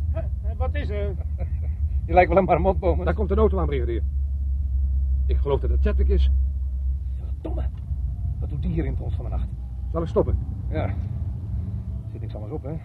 wat 0.58 0.76
is 0.76 0.90
er? 0.90 1.16
Je 2.08 2.14
lijkt 2.14 2.30
wel 2.30 2.38
een 2.38 2.46
marmotboom. 2.46 3.04
Daar 3.04 3.14
komt 3.14 3.32
een 3.32 3.38
auto 3.38 3.60
aan, 3.60 3.66
brigadier. 3.66 4.04
Ik 5.26 5.38
geloof 5.38 5.60
dat 5.60 5.70
het 5.70 5.82
Chadwick 5.82 6.08
is. 6.08 6.32
Verdomme. 7.18 7.64
Wat 8.40 8.50
doet 8.50 8.62
die 8.62 8.72
hier 8.72 8.86
in 8.86 8.92
het 8.92 9.02
ons 9.02 9.16
van 9.16 9.26
de 9.26 9.32
nacht? 9.32 9.48
Zal 9.92 10.02
ik 10.02 10.08
stoppen? 10.08 10.38
Ja. 10.70 10.94
Anders 12.46 12.64
op, 12.64 12.70
hè? 12.72 12.72
Uh, 12.72 12.80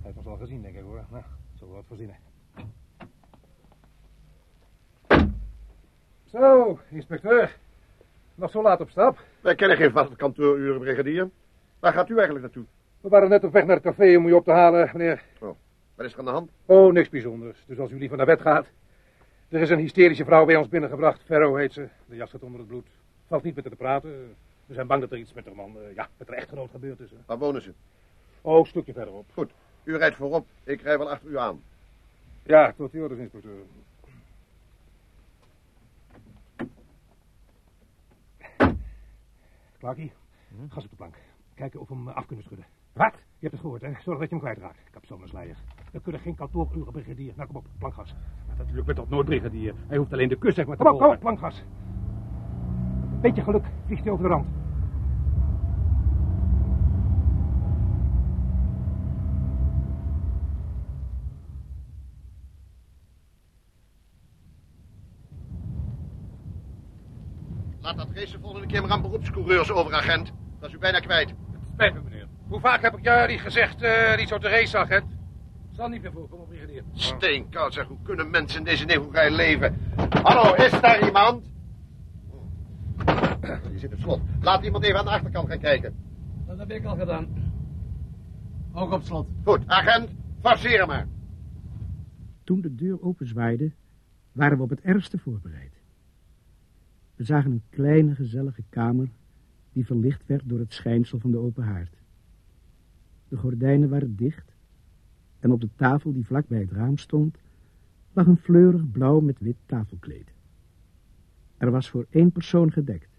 hij 0.00 0.02
heeft 0.02 0.16
ons 0.16 0.26
al 0.26 0.36
gezien, 0.36 0.62
denk 0.62 0.74
ik, 0.74 0.82
hoor. 0.82 1.04
Nou, 1.10 1.22
zullen 1.54 1.74
we 1.74 1.80
wat 1.80 1.86
verzinnen. 1.86 2.16
Zo, 6.24 6.78
inspecteur. 6.90 7.56
Nog 8.34 8.50
zo 8.50 8.62
laat 8.62 8.80
op 8.80 8.90
stap. 8.90 9.18
Wij 9.40 9.54
kennen 9.54 9.76
geen 9.76 9.90
vaste 9.90 10.16
kantooruren, 10.16 10.80
brigadier. 10.80 11.30
Waar 11.78 11.92
gaat 11.92 12.08
u 12.08 12.14
eigenlijk 12.14 12.44
naartoe? 12.44 12.64
We 13.00 13.08
waren 13.08 13.28
net 13.28 13.44
op 13.44 13.52
weg 13.52 13.64
naar 13.64 13.76
het 13.76 13.84
café 13.84 14.16
om 14.16 14.26
u 14.26 14.32
op 14.32 14.44
te 14.44 14.52
halen, 14.52 14.90
meneer. 14.92 15.22
Wat 15.94 16.06
is 16.06 16.12
er 16.12 16.18
aan 16.18 16.24
de 16.24 16.30
hand? 16.30 16.50
Oh, 16.66 16.92
niks 16.92 17.08
bijzonders. 17.08 17.64
Dus 17.66 17.78
als 17.78 17.90
u 17.90 17.98
liever 17.98 18.16
naar 18.16 18.26
bed 18.26 18.40
gaat. 18.40 18.66
Er 19.48 19.60
is 19.60 19.70
een 19.70 19.78
hysterische 19.78 20.24
vrouw 20.24 20.44
bij 20.44 20.56
ons 20.56 20.68
binnengebracht. 20.68 21.22
Ferro 21.24 21.54
heet 21.54 21.72
ze. 21.72 21.88
De 22.06 22.16
jas 22.16 22.30
zit 22.30 22.42
onder 22.42 22.58
het 22.58 22.68
bloed. 22.68 22.86
Valt 23.26 23.42
niet 23.42 23.54
met 23.54 23.64
haar 23.64 23.72
te 23.72 23.78
praten. 23.78 24.34
We 24.66 24.74
zijn 24.74 24.86
bang 24.86 25.00
dat 25.00 25.12
er 25.12 25.18
iets 25.18 25.32
met 25.32 25.44
haar 25.44 25.54
man, 25.54 25.78
eh, 25.78 25.94
ja, 25.94 26.08
met 26.16 26.28
haar 26.28 26.36
echtgenoot 26.36 26.70
gebeurd 26.70 27.00
is. 27.00 27.10
hè. 27.10 27.16
Waar 27.26 27.38
wonen 27.38 27.62
ze? 27.62 27.72
Oh, 28.40 28.58
een 28.58 28.66
stukje 28.66 28.92
verderop. 28.92 29.26
Goed. 29.32 29.52
U 29.84 29.96
rijdt 29.96 30.16
voorop. 30.16 30.46
Ik 30.64 30.80
rij 30.80 30.98
wel 30.98 31.10
achter 31.10 31.28
u 31.28 31.38
aan. 31.38 31.62
Ja, 32.42 32.72
tot 32.72 32.92
die 32.92 33.02
orders, 33.02 33.20
inspecteur. 33.20 33.62
Clarkie, 39.78 40.12
gas 40.68 40.84
op 40.84 40.90
de 40.90 40.96
plank. 40.96 41.14
Kijken 41.54 41.80
of 41.80 41.88
we 41.88 41.94
hem 41.94 42.08
af 42.08 42.26
kunnen 42.26 42.44
schudden. 42.44 42.66
Wat? 42.92 43.12
Je 43.12 43.20
hebt 43.40 43.52
het 43.52 43.60
gehoord, 43.60 43.80
hè? 43.82 43.88
Zorg 43.88 44.18
dat 44.18 44.28
je 44.30 44.34
hem 44.34 44.38
kwijtraakt. 44.44 44.78
Kapsalensleier. 44.90 45.56
We 45.92 46.00
kunnen 46.00 46.20
geen 46.20 46.34
kantooruren 46.34 46.92
brigadier. 46.92 47.32
Nou, 47.36 47.46
kom 47.46 47.56
op, 47.56 47.66
plankgas. 47.78 48.14
Dat 48.56 48.70
lukt 48.70 48.86
me 48.86 48.94
toch 48.94 49.08
nooit, 49.08 49.26
brigadier. 49.26 49.74
Hij 49.86 49.96
hoeft 49.96 50.12
alleen 50.12 50.28
de 50.28 50.36
kus 50.38 50.54
zeg 50.54 50.66
maar 50.66 50.76
te 50.76 50.82
Kom 50.82 50.92
op, 50.92 50.98
kom 51.00 51.10
op, 51.10 51.20
plankgas. 51.20 51.62
Beetje 53.24 53.42
geluk 53.42 53.64
vliegt 53.86 54.02
hij 54.02 54.12
over 54.12 54.24
de 54.24 54.30
rand. 54.30 54.46
Laat 67.80 67.96
dat 67.96 68.08
race 68.14 68.32
de 68.32 68.38
volgende 68.40 68.66
keer 68.66 68.82
maar 68.82 68.90
aan 68.90 69.02
beroepscoureurs 69.02 69.70
over, 69.70 69.94
agent. 69.94 70.32
Dat 70.60 70.68
is 70.68 70.74
u 70.74 70.78
bijna 70.78 71.00
kwijt. 71.00 71.34
Spijt 71.72 71.94
me, 71.94 72.00
meneer. 72.00 72.26
Hoe 72.48 72.60
vaak 72.60 72.82
heb 72.82 72.96
ik 72.98 73.28
niet 73.28 73.40
gezegd, 73.40 73.82
eh 73.82 74.16
niet 74.16 74.28
zo 74.28 74.38
te 74.38 74.48
race, 74.48 74.78
agent? 74.78 75.04
Zal 75.72 75.88
niet 75.88 76.02
meer 76.02 76.12
voorkomen, 76.12 76.46
brigadier. 76.46 76.82
Steenkoud, 76.92 77.74
zeg. 77.74 77.86
Hoe 77.86 78.02
kunnen 78.02 78.30
mensen 78.30 78.58
in 78.58 78.64
deze 78.64 78.84
negerij 78.84 79.30
leven? 79.30 79.94
Hallo, 80.22 80.54
is 80.54 80.80
daar 80.80 81.04
iemand? 81.04 81.53
Je 83.46 83.78
zit 83.78 83.92
op 83.92 83.98
slot. 83.98 84.20
Laat 84.40 84.64
iemand 84.64 84.84
even 84.84 84.98
aan 84.98 85.04
de 85.04 85.10
achterkant 85.10 85.48
gaan 85.48 85.58
kijken. 85.58 85.94
Dat 86.46 86.58
heb 86.58 86.70
ik 86.70 86.84
al 86.84 86.96
gedaan. 86.96 87.28
Ook 88.72 88.92
op 88.92 89.02
slot. 89.02 89.28
Goed, 89.44 89.66
agent, 89.66 90.10
forceer 90.40 90.86
maar. 90.86 91.06
Toen 92.44 92.60
de 92.60 92.74
deur 92.74 93.02
openzwaaide, 93.02 93.72
waren 94.32 94.56
we 94.56 94.62
op 94.62 94.70
het 94.70 94.80
ergste 94.80 95.18
voorbereid. 95.18 95.72
We 97.16 97.24
zagen 97.24 97.50
een 97.50 97.62
kleine, 97.70 98.14
gezellige 98.14 98.62
kamer 98.68 99.08
die 99.72 99.86
verlicht 99.86 100.26
werd 100.26 100.48
door 100.48 100.58
het 100.58 100.72
schijnsel 100.72 101.18
van 101.18 101.30
de 101.30 101.38
open 101.38 101.64
haard. 101.64 101.96
De 103.28 103.36
gordijnen 103.36 103.88
waren 103.88 104.16
dicht 104.16 104.52
en 105.38 105.52
op 105.52 105.60
de 105.60 105.70
tafel 105.76 106.12
die 106.12 106.26
vlak 106.26 106.48
bij 106.48 106.60
het 106.60 106.72
raam 106.72 106.96
stond, 106.96 107.38
lag 108.12 108.26
een 108.26 108.36
fleurig 108.36 108.90
blauw 108.90 109.20
met 109.20 109.38
wit 109.38 109.56
tafelkleed. 109.66 110.32
Er 111.56 111.70
was 111.70 111.90
voor 111.90 112.06
één 112.10 112.32
persoon 112.32 112.72
gedekt. 112.72 113.13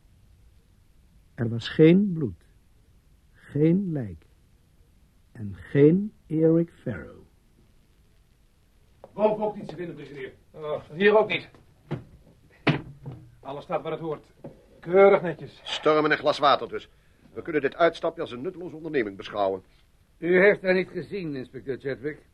Er 1.36 1.50
was 1.50 1.70
geen 1.70 2.12
bloed, 2.14 2.44
geen 3.34 3.92
lijk 3.92 4.26
en 5.32 5.56
geen 5.56 6.14
Eric 6.28 6.72
Farrow. 6.82 7.24
Boven 9.14 9.46
ook 9.46 9.56
niets 9.56 9.70
te 9.70 9.76
vinden, 9.76 9.96
brigadier. 9.96 10.34
Oh, 10.52 10.82
hier 10.94 11.18
ook 11.18 11.28
niet. 11.28 11.50
Alles 13.40 13.64
staat 13.64 13.82
waar 13.82 13.92
het 13.92 14.02
hoort. 14.02 14.26
Keurig 14.80 15.22
netjes. 15.22 15.62
Storm 15.64 16.06
en 16.06 16.12
een 16.12 16.18
glas 16.18 16.40
water 16.40 16.70
dus. 16.70 16.90
We 17.34 17.42
kunnen 17.42 17.62
dit 17.62 17.76
uitstapje 17.76 18.22
als 18.22 18.32
een 18.32 18.42
nutteloze 18.42 18.76
onderneming 18.76 19.18
beschouwen. 19.18 19.64
U 20.18 20.42
heeft 20.42 20.62
haar 20.62 20.74
niet 20.74 20.90
gezien, 20.90 21.36
inspecteur 21.36 21.80
Chadwick. 21.80 22.26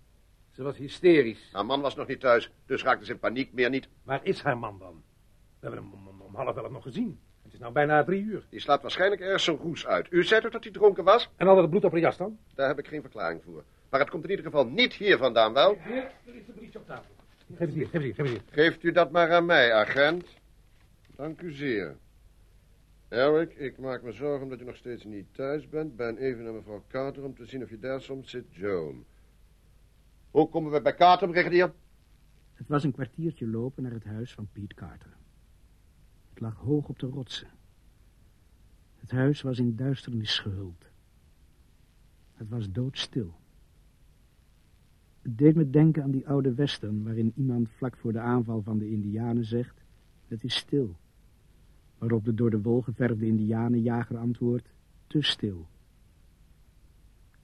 Ze 0.52 0.64
was 0.64 0.78
hysterisch. 0.78 1.50
Haar 1.52 1.66
man 1.66 1.82
was 1.82 1.96
nog 1.96 2.08
niet 2.08 2.20
thuis, 2.20 2.52
dus 2.66 2.84
raakte 2.84 3.06
ze 3.06 3.12
in 3.12 3.20
paniek, 3.20 3.54
meer 3.54 3.70
niet. 3.70 3.90
Waar 4.04 4.26
is 4.26 4.42
haar 4.42 4.58
man 4.58 4.80
dan? 4.80 5.04
We 5.60 5.68
hebben 5.68 5.84
hem 5.84 5.94
om, 5.94 6.08
om, 6.08 6.22
om 6.22 6.36
half 6.36 6.58
elf 6.58 6.72
nog 6.72 6.84
gezien. 6.84 7.20
Nou 7.62 7.74
bijna 7.74 8.04
drie 8.04 8.24
uur. 8.24 8.44
Die 8.50 8.60
slaat 8.60 8.82
waarschijnlijk 8.82 9.22
ergens 9.22 9.44
zijn 9.44 9.58
roes 9.58 9.88
uit. 9.88 10.08
U 10.10 10.24
zei 10.24 10.42
toch 10.42 10.52
dat 10.52 10.64
hij 10.64 10.72
dronken 10.72 11.04
was? 11.04 11.30
En 11.36 11.48
al 11.48 11.56
dat 11.56 11.70
bloed 11.70 11.84
op 11.84 11.92
haar 11.92 12.00
jas 12.00 12.18
dan? 12.18 12.38
Daar 12.56 12.68
heb 12.68 12.80
ik 12.80 12.88
geen 12.88 13.02
verklaring 13.02 13.42
voor. 13.44 13.64
Maar 13.90 14.00
het 14.00 14.10
komt 14.10 14.24
in 14.24 14.30
ieder 14.30 14.46
geval 14.46 14.66
niet 14.66 14.94
hier 14.94 15.18
vandaan, 15.18 15.54
wel? 15.54 15.78
Hier, 15.84 15.96
er 15.96 16.36
is 16.36 16.48
een 16.48 16.54
briefje 16.54 16.80
op 16.80 16.88
tafel. 16.88 17.12
Geef 17.48 17.58
het 17.58 17.74
hier, 17.74 17.88
geef 17.88 17.94
het 17.94 18.02
hier, 18.04 18.14
geef 18.14 18.26
het 18.26 18.28
hier. 18.28 18.42
Geeft 18.64 18.84
u 18.84 18.92
dat 18.92 19.12
maar 19.12 19.32
aan 19.32 19.46
mij, 19.46 19.74
agent. 19.74 20.28
Dank 21.16 21.42
u 21.42 21.52
zeer. 21.52 21.98
Eric, 23.08 23.54
ik 23.56 23.78
maak 23.78 24.02
me 24.02 24.12
zorgen 24.12 24.44
omdat 24.44 24.62
u 24.62 24.64
nog 24.64 24.76
steeds 24.76 25.04
niet 25.04 25.26
thuis 25.32 25.70
bent. 25.70 25.96
Ben 25.96 26.18
even 26.18 26.44
naar 26.44 26.54
mevrouw 26.54 26.84
Carter 26.88 27.24
om 27.24 27.36
te 27.36 27.46
zien 27.46 27.64
of 27.64 27.70
je 27.70 27.80
daar 27.80 28.02
soms 28.02 28.30
zit, 28.30 28.46
Joan. 28.50 29.06
Hoe 30.32 30.50
komen 30.50 30.72
we 30.72 30.82
bij 30.82 30.96
Carter, 30.96 31.30
brigadier? 31.30 31.72
Het 32.54 32.68
was 32.68 32.84
een 32.84 32.94
kwartiertje 32.94 33.48
lopen 33.48 33.84
naar 33.84 33.92
het 33.92 34.06
huis 34.06 34.34
van 34.34 34.50
Piet 34.54 34.74
Carter. 34.74 35.20
Lag 36.42 36.56
hoog 36.56 36.88
op 36.88 37.00
de 37.00 37.08
rotsen. 37.08 37.48
Het 38.96 39.12
huis 39.12 39.42
was 39.42 39.60
in 39.60 39.76
duisternis 39.76 40.40
gehuld. 40.40 40.86
Het 42.34 42.50
was 42.50 42.72
doodstil. 42.72 43.34
Het 45.22 45.38
deed 45.38 45.56
me 45.56 45.70
denken 45.70 46.04
aan 46.04 46.12
die 46.12 46.28
oude 46.28 46.54
western 46.54 47.04
waarin 47.04 47.34
iemand 47.36 47.70
vlak 47.70 47.98
voor 47.98 48.12
de 48.12 48.20
aanval 48.20 48.62
van 48.62 48.78
de 48.78 48.90
indianen 48.90 49.46
zegt, 49.46 49.82
het 50.28 50.44
is 50.44 50.56
stil. 50.56 50.96
Waarop 51.98 52.26
de 52.26 52.34
door 52.34 52.50
de 52.50 52.62
wol 52.62 52.82
geverfde 52.82 53.26
indianenjager 53.26 54.18
antwoordt, 54.18 54.70
te 55.08 55.22
stil. 55.22 55.68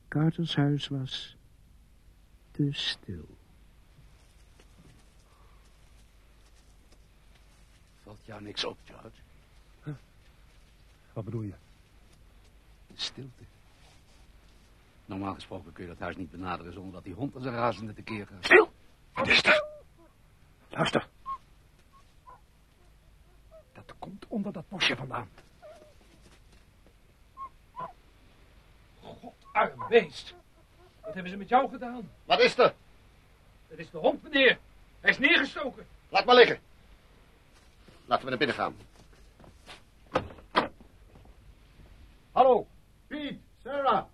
Carters 0.07 0.55
huis 0.55 0.87
was 0.87 1.37
te 2.51 2.67
stil. 2.71 3.27
Valt 8.07 8.25
jou 8.25 8.41
niks 8.41 8.63
op, 8.63 8.77
George? 8.83 9.97
Wat 11.13 11.25
bedoel 11.25 11.41
je? 11.41 11.53
De 12.87 12.93
stilte. 12.95 13.43
Normaal 15.05 15.33
gesproken 15.33 15.73
kun 15.73 15.83
je 15.83 15.89
dat 15.89 15.99
huis 15.99 16.15
niet 16.15 16.31
benaderen 16.31 16.73
zonder 16.73 16.93
dat 16.93 17.03
die 17.03 17.13
hond 17.13 17.35
als 17.35 17.45
een 17.45 17.53
razende 17.53 17.93
tekeer 17.93 18.27
gaat. 18.27 18.45
Stil! 18.45 18.71
Wat 19.13 19.27
is 19.27 19.43
er? 19.43 19.63
Luister. 20.69 21.07
Dat 23.73 23.93
komt 23.99 24.27
onder 24.27 24.53
dat 24.53 24.69
bosje 24.69 24.95
vandaan. 24.95 25.29
God, 29.01 29.33
arm 29.51 29.87
beest. 29.89 30.33
Wat 31.01 31.13
hebben 31.13 31.31
ze 31.31 31.37
met 31.37 31.49
jou 31.49 31.69
gedaan? 31.69 32.11
Wat 32.25 32.39
is 32.39 32.57
er? 32.57 32.73
Het 33.67 33.79
is 33.79 33.89
de 33.89 33.97
hond, 33.97 34.23
meneer. 34.23 34.59
Hij 34.99 35.09
is 35.09 35.17
neergestoken. 35.17 35.87
Laat 36.09 36.25
maar 36.25 36.35
liggen. 36.35 36.59
Laten 38.07 38.23
we 38.23 38.29
naar 38.29 38.39
binnen 38.39 38.55
gaan. 38.55 38.73
Hallo, 42.31 42.67
Piet, 43.07 43.39
Sarah. 43.57 44.05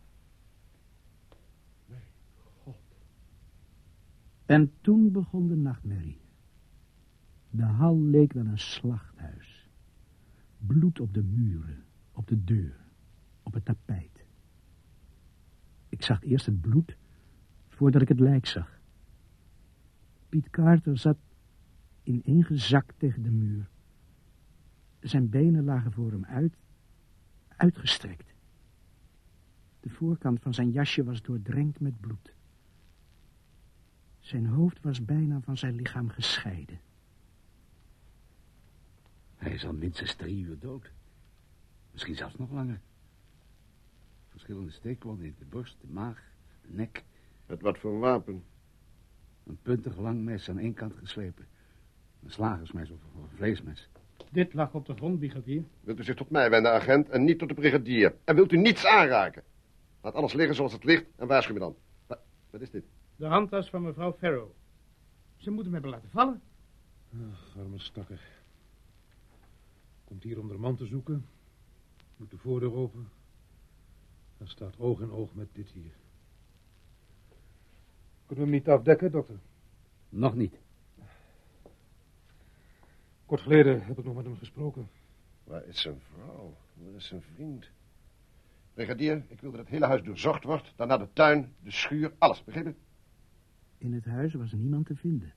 En 4.45 4.71
toen 4.81 5.11
begon 5.11 5.47
de 5.47 5.55
nachtmerrie. 5.55 6.21
De 7.49 7.63
hal 7.63 7.99
leek 7.99 8.33
wel 8.33 8.45
een 8.45 8.59
slachthuis. 8.59 9.69
Bloed 10.57 10.99
op 10.99 11.13
de 11.13 11.23
muren, 11.23 11.83
op 12.11 12.27
de 12.27 12.43
deur, 12.43 12.75
op 13.43 13.53
het 13.53 13.65
tapijt. 13.65 14.25
Ik 15.89 16.03
zag 16.03 16.23
eerst 16.23 16.45
het 16.45 16.61
bloed, 16.61 16.97
voordat 17.67 18.01
ik 18.01 18.07
het 18.07 18.19
lijk 18.19 18.45
zag. 18.45 18.79
Piet 20.29 20.49
Carter 20.49 20.97
zat 20.97 21.17
ineengezakt 22.03 22.93
tegen 22.99 23.23
de 23.23 23.31
muur. 23.31 23.71
Zijn 25.03 25.29
benen 25.29 25.63
lagen 25.63 25.91
voor 25.91 26.11
hem 26.11 26.25
uit, 26.25 26.53
uitgestrekt. 27.47 28.33
De 29.79 29.89
voorkant 29.89 30.41
van 30.41 30.53
zijn 30.53 30.71
jasje 30.71 31.03
was 31.03 31.21
doordrenkt 31.21 31.79
met 31.79 31.99
bloed. 31.99 32.33
Zijn 34.19 34.45
hoofd 34.45 34.81
was 34.81 35.05
bijna 35.05 35.41
van 35.41 35.57
zijn 35.57 35.75
lichaam 35.75 36.09
gescheiden. 36.09 36.79
Hij 39.35 39.53
is 39.53 39.65
al 39.65 39.73
minstens 39.73 40.15
drie 40.15 40.43
uur 40.43 40.59
dood. 40.59 40.91
Misschien 41.91 42.15
zelfs 42.15 42.35
nog 42.35 42.51
langer. 42.51 42.81
Verschillende 44.29 44.71
steekwonden 44.71 45.25
in 45.25 45.35
de 45.39 45.45
borst, 45.45 45.81
de 45.81 45.87
maag, 45.87 46.23
de 46.61 46.73
nek. 46.73 47.03
Met 47.45 47.61
wat 47.61 47.77
voor 47.77 47.99
wapen? 47.99 48.43
Een 49.43 49.59
puntig 49.61 49.97
lang 49.97 50.23
mes 50.23 50.49
aan 50.49 50.59
één 50.59 50.73
kant 50.73 50.93
geslepen. 50.93 51.47
Een 52.23 52.31
slagersmes 52.31 52.89
of, 52.89 52.99
of 53.13 53.21
een 53.21 53.37
vleesmes. 53.37 53.89
Dit 54.33 54.53
lag 54.53 54.73
op 54.73 54.85
de 54.85 54.95
grond, 54.95 55.19
brigadier. 55.19 55.63
Wilt 55.81 55.99
u 55.99 56.03
zich 56.03 56.15
tot 56.15 56.29
mij 56.29 56.49
wenden, 56.49 56.71
agent, 56.71 57.09
en 57.09 57.23
niet 57.23 57.39
tot 57.39 57.47
de 57.47 57.53
brigadier? 57.53 58.15
En 58.23 58.35
wilt 58.35 58.51
u 58.51 58.57
niets 58.57 58.85
aanraken? 58.85 59.43
Laat 60.01 60.13
alles 60.13 60.33
liggen 60.33 60.55
zoals 60.55 60.73
het 60.73 60.83
ligt 60.83 61.05
en 61.15 61.27
waarschuw 61.27 61.53
me 61.53 61.59
dan. 61.59 61.75
Wat, 62.07 62.19
wat 62.49 62.61
is 62.61 62.69
dit? 62.69 62.83
De 63.15 63.25
handtas 63.25 63.69
van 63.69 63.81
mevrouw 63.81 64.13
Farrow. 64.13 64.49
Ze 65.37 65.51
moeten 65.51 65.73
hem 65.73 65.73
hebben 65.73 65.91
laten 65.91 66.09
vallen. 66.09 66.41
Ach, 67.31 67.57
arme 67.57 67.79
stakker. 67.79 68.21
Komt 70.03 70.23
hier 70.23 70.39
om 70.39 70.47
de 70.47 70.57
man 70.57 70.75
te 70.75 70.85
zoeken. 70.85 71.25
Doet 72.17 72.31
de 72.31 72.37
voordeur 72.37 72.73
open. 72.73 73.09
Dan 74.37 74.47
staat 74.47 74.79
oog 74.79 75.01
in 75.01 75.11
oog 75.11 75.33
met 75.33 75.47
dit 75.51 75.69
hier. 75.69 75.93
Kunnen 78.25 78.45
we 78.45 78.51
hem 78.51 78.59
niet 78.59 78.69
afdekken, 78.69 79.11
dokter? 79.11 79.39
Nog 80.09 80.35
niet. 80.35 80.62
Kort 83.33 83.45
geleden 83.45 83.83
heb 83.83 83.99
ik 83.99 84.05
nog 84.05 84.15
met 84.15 84.25
hem 84.25 84.37
gesproken. 84.37 84.89
Waar 85.43 85.65
is 85.65 85.81
zijn 85.81 85.99
vrouw? 85.99 86.57
Waar 86.73 86.93
is 86.93 87.07
zijn 87.07 87.21
vriend? 87.21 87.69
Brigadier, 88.73 89.25
ik 89.27 89.41
wil 89.41 89.51
dat 89.51 89.59
het 89.59 89.69
hele 89.69 89.85
huis 89.85 90.03
doorzocht 90.03 90.43
wordt. 90.43 90.73
Daarna 90.75 90.97
de 90.97 91.07
tuin, 91.13 91.53
de 91.63 91.71
schuur, 91.71 92.13
alles, 92.17 92.43
begrepen? 92.43 92.75
In 93.77 93.93
het 93.93 94.05
huis 94.05 94.33
was 94.33 94.51
niemand 94.51 94.85
te 94.85 94.95
vinden. 94.95 95.33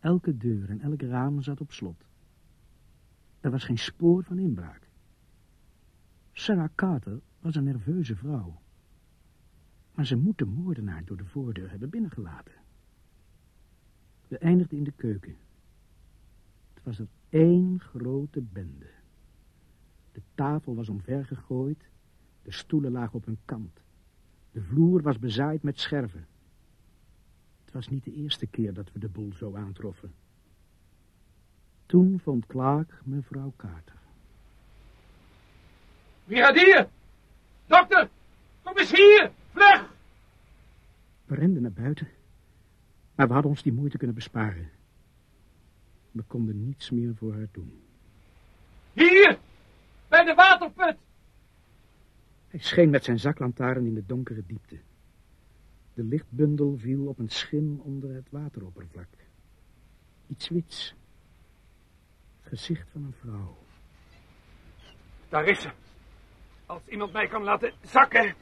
Elke 0.00 0.36
deur 0.36 0.70
en 0.70 0.80
elk 0.80 1.02
raam 1.02 1.42
zat 1.42 1.60
op 1.60 1.72
slot. 1.72 2.04
Er 3.40 3.50
was 3.50 3.64
geen 3.64 3.78
spoor 3.78 4.24
van 4.24 4.38
inbraak. 4.38 4.88
Sarah 6.32 6.70
Carter 6.74 7.20
was 7.38 7.54
een 7.54 7.64
nerveuze 7.64 8.16
vrouw. 8.16 8.60
Maar 9.94 10.06
ze 10.06 10.16
moet 10.16 10.38
de 10.38 10.46
moordenaar 10.46 11.04
door 11.04 11.16
de 11.16 11.26
voordeur 11.26 11.70
hebben 11.70 11.90
binnengelaten. 11.90 12.54
We 14.28 14.38
eindigden 14.38 14.78
in 14.78 14.84
de 14.84 14.92
keuken. 14.92 15.36
Was 16.82 16.98
er 16.98 17.06
één 17.28 17.80
grote 17.80 18.40
bende. 18.40 18.90
De 20.12 20.20
tafel 20.34 20.74
was 20.74 20.88
omvergegooid, 20.88 21.88
de 22.42 22.52
stoelen 22.52 22.92
lagen 22.92 23.14
op 23.14 23.24
hun 23.24 23.38
kant. 23.44 23.80
De 24.52 24.62
vloer 24.62 25.02
was 25.02 25.18
bezaaid 25.18 25.62
met 25.62 25.80
scherven. 25.80 26.26
Het 27.64 27.72
was 27.72 27.88
niet 27.88 28.04
de 28.04 28.12
eerste 28.12 28.46
keer 28.46 28.74
dat 28.74 28.92
we 28.92 28.98
de 28.98 29.08
boel 29.08 29.32
zo 29.32 29.56
aantroffen. 29.56 30.12
Toen 31.86 32.20
vond 32.22 32.46
Clark 32.46 33.00
mevrouw 33.04 33.52
Carter. 33.56 33.98
Brigadier! 36.24 36.88
Dokter! 37.66 38.08
Kom 38.62 38.78
eens 38.78 38.92
hier! 38.92 39.30
Vlug! 39.52 39.92
We 41.24 41.34
renden 41.34 41.62
naar 41.62 41.72
buiten, 41.72 42.08
maar 43.14 43.26
we 43.26 43.32
hadden 43.32 43.50
ons 43.50 43.62
die 43.62 43.72
moeite 43.72 43.96
kunnen 43.96 44.16
besparen. 44.16 44.70
We 46.10 46.22
konden 46.22 46.64
niets 46.64 46.90
meer 46.90 47.14
voor 47.14 47.32
haar 47.32 47.48
doen. 47.52 47.82
Hier! 48.92 49.38
Bij 50.08 50.24
de 50.24 50.34
waterput! 50.34 50.96
Hij 52.48 52.60
scheen 52.60 52.90
met 52.90 53.04
zijn 53.04 53.18
zaklantaarn 53.18 53.86
in 53.86 53.94
de 53.94 54.06
donkere 54.06 54.42
diepte. 54.46 54.78
De 55.94 56.02
lichtbundel 56.02 56.76
viel 56.78 57.06
op 57.06 57.18
een 57.18 57.28
schim 57.28 57.80
onder 57.80 58.14
het 58.14 58.30
wateroppervlak. 58.30 59.08
Iets 60.26 60.48
wits. 60.48 60.94
Het 62.40 62.48
gezicht 62.48 62.88
van 62.92 63.04
een 63.04 63.14
vrouw. 63.20 63.56
Daar 65.28 65.44
is 65.44 65.60
ze. 65.60 65.70
Als 66.66 66.82
iemand 66.86 67.12
mij 67.12 67.28
kan 67.28 67.42
laten 67.42 67.72
zakken. 67.82 68.34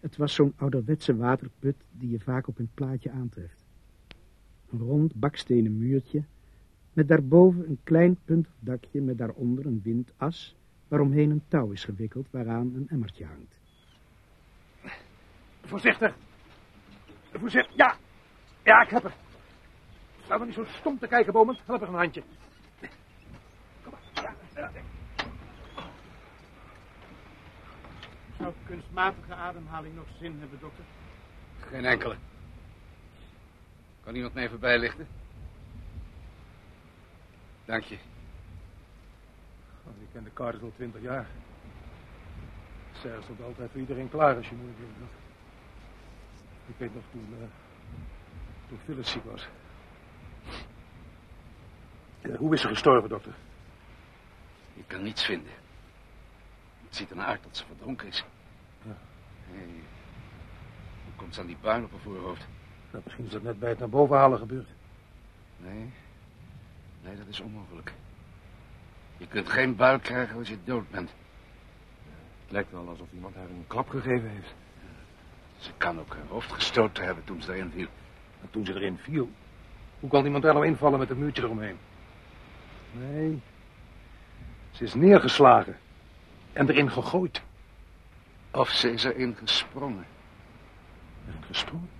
Het 0.00 0.16
was 0.16 0.34
zo'n 0.34 0.52
ouderwetse 0.56 1.16
waterput 1.16 1.76
die 1.90 2.10
je 2.10 2.20
vaak 2.20 2.48
op 2.48 2.58
een 2.58 2.70
plaatje 2.74 3.10
aantreft. 3.10 3.63
Een 4.70 4.78
rond 4.78 5.14
bakstenen 5.14 5.78
muurtje 5.78 6.22
Met 6.92 7.08
daarboven 7.08 7.68
een 7.68 7.78
klein 7.82 8.18
puntig 8.24 8.52
dakje 8.58 9.00
met 9.00 9.18
daaronder 9.18 9.66
een 9.66 9.80
windas, 9.82 10.56
waaromheen 10.88 11.30
een 11.30 11.42
touw 11.48 11.70
is 11.70 11.84
gewikkeld 11.84 12.26
waaraan 12.30 12.72
een 12.74 12.88
emmertje 12.88 13.24
hangt. 13.24 13.54
Voorzichtig. 15.64 16.14
Voorzichtig. 17.32 17.76
Ja. 17.76 17.96
Ja, 18.64 18.82
ik 18.82 18.88
heb 18.88 19.04
er. 19.04 19.14
Sta 20.24 20.36
maar 20.36 20.46
niet 20.46 20.54
zo 20.54 20.64
stom 20.64 20.98
te 20.98 21.06
kijken, 21.06 21.32
Bomen. 21.32 21.56
Help 21.64 21.82
er 21.82 21.88
een 21.88 21.94
handje. 21.94 22.22
Kom 23.82 23.92
maar. 23.92 24.36
Ja, 24.54 24.70
ja. 24.72 24.82
Zou 28.38 28.52
kunstmatige 28.66 29.34
ademhaling 29.34 29.94
nog 29.94 30.06
zin 30.18 30.36
hebben, 30.38 30.58
dokter? 30.60 30.84
Geen 31.58 31.84
enkele. 31.84 32.16
Kan 34.04 34.14
iemand 34.14 34.34
mij 34.34 34.44
even 34.44 34.60
bijlichten? 34.60 35.06
Dank 37.64 37.82
je. 37.82 37.98
Oh, 39.86 40.02
ik 40.02 40.08
ken 40.12 40.24
de 40.24 40.32
Carters 40.32 40.62
al 40.62 40.72
twintig 40.74 41.02
jaar. 41.02 41.26
Zij 42.92 43.22
stond 43.22 43.42
altijd 43.42 43.70
voor 43.70 43.80
iedereen 43.80 44.10
klaar 44.10 44.36
als 44.36 44.48
je 44.48 44.54
moeilijk 44.54 44.78
had. 44.98 45.08
Ik 46.66 46.74
weet 46.76 46.94
nog 46.94 47.04
toen, 47.10 47.28
uh, 47.40 47.46
toen 48.68 48.78
Phyllis 48.84 49.10
ziek 49.10 49.24
was. 49.24 49.48
Uh, 52.22 52.36
hoe 52.36 52.54
is 52.54 52.60
ze 52.60 52.68
gestorven, 52.68 53.08
dokter? 53.08 53.34
Ik 54.74 54.84
kan 54.86 55.02
niets 55.02 55.24
vinden. 55.24 55.52
Het 56.84 56.96
ziet 56.96 57.10
ernaar 57.10 57.26
uit 57.26 57.42
dat 57.42 57.56
ze 57.56 57.66
verdronken 57.66 58.08
is. 58.08 58.24
Ja. 58.82 58.96
Hey, 59.46 59.68
hoe 61.04 61.14
komt 61.16 61.34
ze 61.34 61.40
aan 61.40 61.46
die 61.46 61.56
puin 61.60 61.84
op 61.84 61.90
haar 61.90 62.00
voorhoofd? 62.00 62.46
Nou, 62.94 63.06
misschien 63.06 63.26
is 63.26 63.32
dat 63.32 63.42
net 63.42 63.58
bij 63.58 63.68
het 63.68 63.78
naar 63.78 63.88
boven 63.88 64.16
halen 64.16 64.38
gebeurd. 64.38 64.68
Nee, 65.56 65.92
nee, 67.02 67.16
dat 67.16 67.26
is 67.28 67.40
onmogelijk. 67.40 67.92
Je 69.16 69.26
kunt 69.26 69.48
geen 69.48 69.76
buil 69.76 69.98
krijgen 69.98 70.38
als 70.38 70.48
je 70.48 70.58
dood 70.64 70.90
bent. 70.90 71.10
Het 72.42 72.52
lijkt 72.52 72.70
wel 72.70 72.88
alsof 72.88 73.06
iemand 73.12 73.34
haar 73.34 73.48
een 73.48 73.64
klap 73.66 73.88
gegeven 73.88 74.28
heeft. 74.28 74.54
Ze 75.58 75.70
kan 75.76 76.00
ook 76.00 76.14
haar 76.14 76.26
hoofd 76.28 76.52
gestoten 76.52 77.04
hebben 77.04 77.24
toen 77.24 77.42
ze 77.42 77.52
erin 77.52 77.70
viel. 77.70 77.88
En 78.40 78.50
toen 78.50 78.64
ze 78.64 78.74
erin 78.74 78.98
viel? 78.98 79.30
Hoe 80.00 80.10
kan 80.10 80.24
iemand 80.24 80.42
daar 80.42 80.54
nou 80.54 80.66
invallen 80.66 80.98
met 80.98 81.10
een 81.10 81.18
muurtje 81.18 81.42
eromheen? 81.42 81.76
Nee. 82.92 83.40
Ze 84.70 84.84
is 84.84 84.94
neergeslagen. 84.94 85.76
En 86.52 86.68
erin 86.68 86.90
gegooid. 86.90 87.42
Of 88.50 88.68
ze 88.68 88.92
is 88.92 89.04
erin 89.04 89.36
gesprongen. 89.36 90.06
Erin 91.28 91.44
gesprongen? 91.44 91.93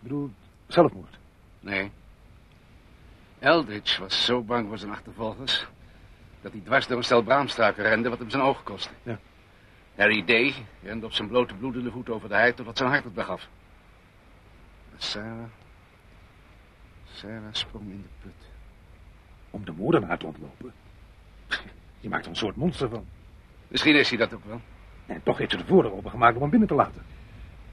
Ik 0.00 0.08
bedoel, 0.08 0.30
zelfmoord? 0.66 1.18
Nee. 1.60 1.90
Eldridge 3.38 4.00
was 4.00 4.24
zo 4.24 4.42
bang 4.42 4.68
voor 4.68 4.78
zijn 4.78 4.90
achtervolgers... 4.90 5.66
dat 6.40 6.52
hij 6.52 6.60
dwars 6.60 6.86
door 6.86 6.96
een 6.96 7.04
stel 7.04 7.22
braamstruiken 7.22 7.82
rende 7.82 8.08
wat 8.08 8.18
hem 8.18 8.30
zijn 8.30 8.42
ogen 8.42 8.64
kostte. 8.64 8.92
Ja. 9.02 9.18
Harry 9.94 10.24
Day 10.24 10.54
rende 10.82 11.06
op 11.06 11.12
zijn 11.12 11.28
blote 11.28 11.54
bloedende 11.54 11.90
voet 11.90 12.08
over 12.08 12.28
de 12.28 12.34
hei 12.34 12.54
totdat 12.54 12.76
zijn 12.76 12.90
hart 12.90 13.04
het 13.04 13.14
begaf. 13.14 13.48
Sarah... 14.96 15.44
Sarah 17.04 17.52
sprong 17.52 17.90
in 17.90 18.02
de 18.02 18.08
put. 18.20 18.48
Om 19.50 19.64
de 19.64 19.72
moordenaar 19.72 20.18
te 20.18 20.26
ontlopen? 20.26 20.72
Je 22.00 22.08
maakt 22.08 22.24
er 22.24 22.30
een 22.30 22.36
soort 22.36 22.56
monster 22.56 22.88
van. 22.88 23.06
Misschien 23.68 23.96
is 23.96 24.08
hij 24.08 24.18
dat 24.18 24.34
ook 24.34 24.44
wel. 24.44 24.60
En 25.06 25.22
toch 25.22 25.38
heeft 25.38 25.50
ze 25.50 25.56
de 25.56 25.64
voordeur 25.64 25.92
opengemaakt 25.92 26.34
om 26.34 26.40
hem 26.40 26.50
binnen 26.50 26.68
te 26.68 26.74
laten. 26.74 27.02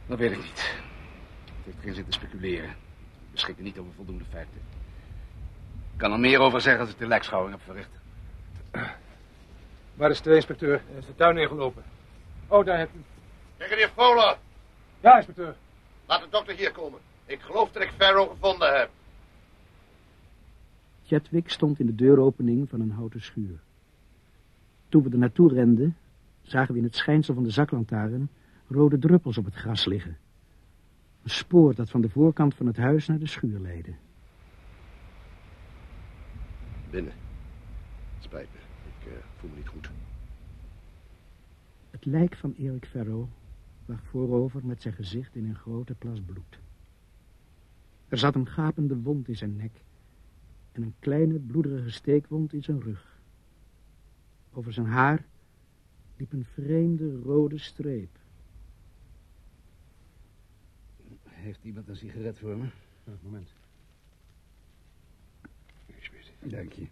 Dat 0.05 0.17
weet 0.17 0.31
ik 0.31 0.37
niet. 0.37 0.85
Het 1.67 1.75
heeft 1.75 1.85
geen 1.87 1.95
zin 1.95 2.05
te 2.05 2.11
speculeren. 2.19 2.69
We 2.69 3.31
beschikken 3.31 3.63
niet 3.63 3.77
over 3.77 3.93
voldoende 3.93 4.23
feiten. 4.29 4.61
Ik 5.93 5.97
kan 5.97 6.11
er 6.11 6.19
meer 6.19 6.39
over 6.39 6.61
zeggen 6.61 6.81
als 6.81 6.91
ik 6.91 6.97
de 6.97 7.07
lijkschouwing 7.07 7.53
heb 7.55 7.63
verricht. 7.63 7.89
Waar 9.95 10.09
is 10.09 10.21
de 10.21 10.35
inspecteur? 10.35 10.81
Hij 10.89 10.97
is 10.99 11.05
de 11.05 11.15
tuin 11.15 11.37
ingelopen. 11.37 11.83
Oh, 12.47 12.65
daar 12.65 12.77
hebt 12.77 12.95
u. 12.95 12.99
Brigadier 13.57 13.89
Fowler, 13.89 14.37
Ja, 14.99 15.15
inspecteur. 15.15 15.55
laat 16.05 16.21
de 16.21 16.27
dokter 16.29 16.55
hier 16.55 16.71
komen. 16.71 16.99
Ik 17.25 17.41
geloof 17.41 17.71
dat 17.71 17.83
ik 17.83 17.91
Farrow 17.97 18.29
gevonden 18.29 18.77
heb. 18.79 18.89
Chadwick 21.05 21.49
stond 21.49 21.79
in 21.79 21.85
de 21.85 21.95
deuropening 21.95 22.69
van 22.69 22.79
een 22.79 22.91
houten 22.91 23.21
schuur. 23.21 23.59
Toen 24.89 25.03
we 25.03 25.09
er 25.09 25.17
naartoe 25.17 25.53
renden, 25.53 25.97
zagen 26.41 26.73
we 26.73 26.79
in 26.79 26.85
het 26.85 26.95
schijnsel 26.95 27.33
van 27.33 27.43
de 27.43 27.49
zaklantaarn 27.49 28.29
rode 28.67 28.99
druppels 28.99 29.37
op 29.37 29.45
het 29.45 29.55
gras 29.55 29.85
liggen. 29.85 30.17
Een 31.27 31.33
spoor 31.33 31.75
dat 31.75 31.89
van 31.89 32.01
de 32.01 32.09
voorkant 32.09 32.55
van 32.55 32.65
het 32.65 32.77
huis 32.77 33.07
naar 33.07 33.19
de 33.19 33.27
schuur 33.27 33.59
leidde. 33.59 33.93
Binnen. 36.89 37.13
Spijt 38.19 38.47
me. 38.53 38.59
Ik 38.87 39.11
eh, 39.11 39.17
voel 39.35 39.49
me 39.49 39.55
niet 39.55 39.67
goed. 39.67 39.89
Het 41.89 42.05
lijk 42.05 42.35
van 42.35 42.53
Erik 42.57 42.85
Ferro 42.85 43.29
lag 43.85 43.99
voorover 44.03 44.65
met 44.65 44.81
zijn 44.81 44.93
gezicht 44.93 45.35
in 45.35 45.45
een 45.45 45.55
grote 45.55 45.93
plas 45.93 46.21
bloed. 46.21 46.59
Er 48.07 48.17
zat 48.17 48.35
een 48.35 48.47
gapende 48.47 49.01
wond 49.01 49.27
in 49.27 49.37
zijn 49.37 49.55
nek 49.55 49.83
en 50.71 50.81
een 50.81 50.95
kleine 50.99 51.39
bloederige 51.39 51.89
steekwond 51.89 52.53
in 52.53 52.63
zijn 52.63 52.81
rug. 52.81 53.19
Over 54.53 54.73
zijn 54.73 54.87
haar 54.87 55.25
liep 56.17 56.33
een 56.33 56.45
vreemde 56.45 57.19
rode 57.19 57.57
streep. 57.57 58.17
Heeft 61.47 61.63
iemand 61.63 61.87
een 61.87 61.95
sigaret 61.95 62.39
voor 62.39 62.57
me? 62.57 62.65
Ja, 63.03 63.11
moment. 63.21 63.49
Dank 66.39 66.71
je. 66.71 66.87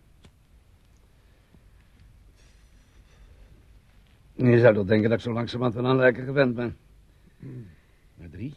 Je 4.34 4.60
zou 4.60 4.74
toch 4.74 4.86
denken 4.86 5.10
dat 5.10 5.18
ik 5.18 5.24
zo 5.24 5.34
langzamerhand 5.34 5.76
van 5.76 5.86
aanlijken 5.86 6.26
gewend 6.26 6.56
ben. 6.56 6.78
Maar 8.16 8.30
drie? 8.30 8.54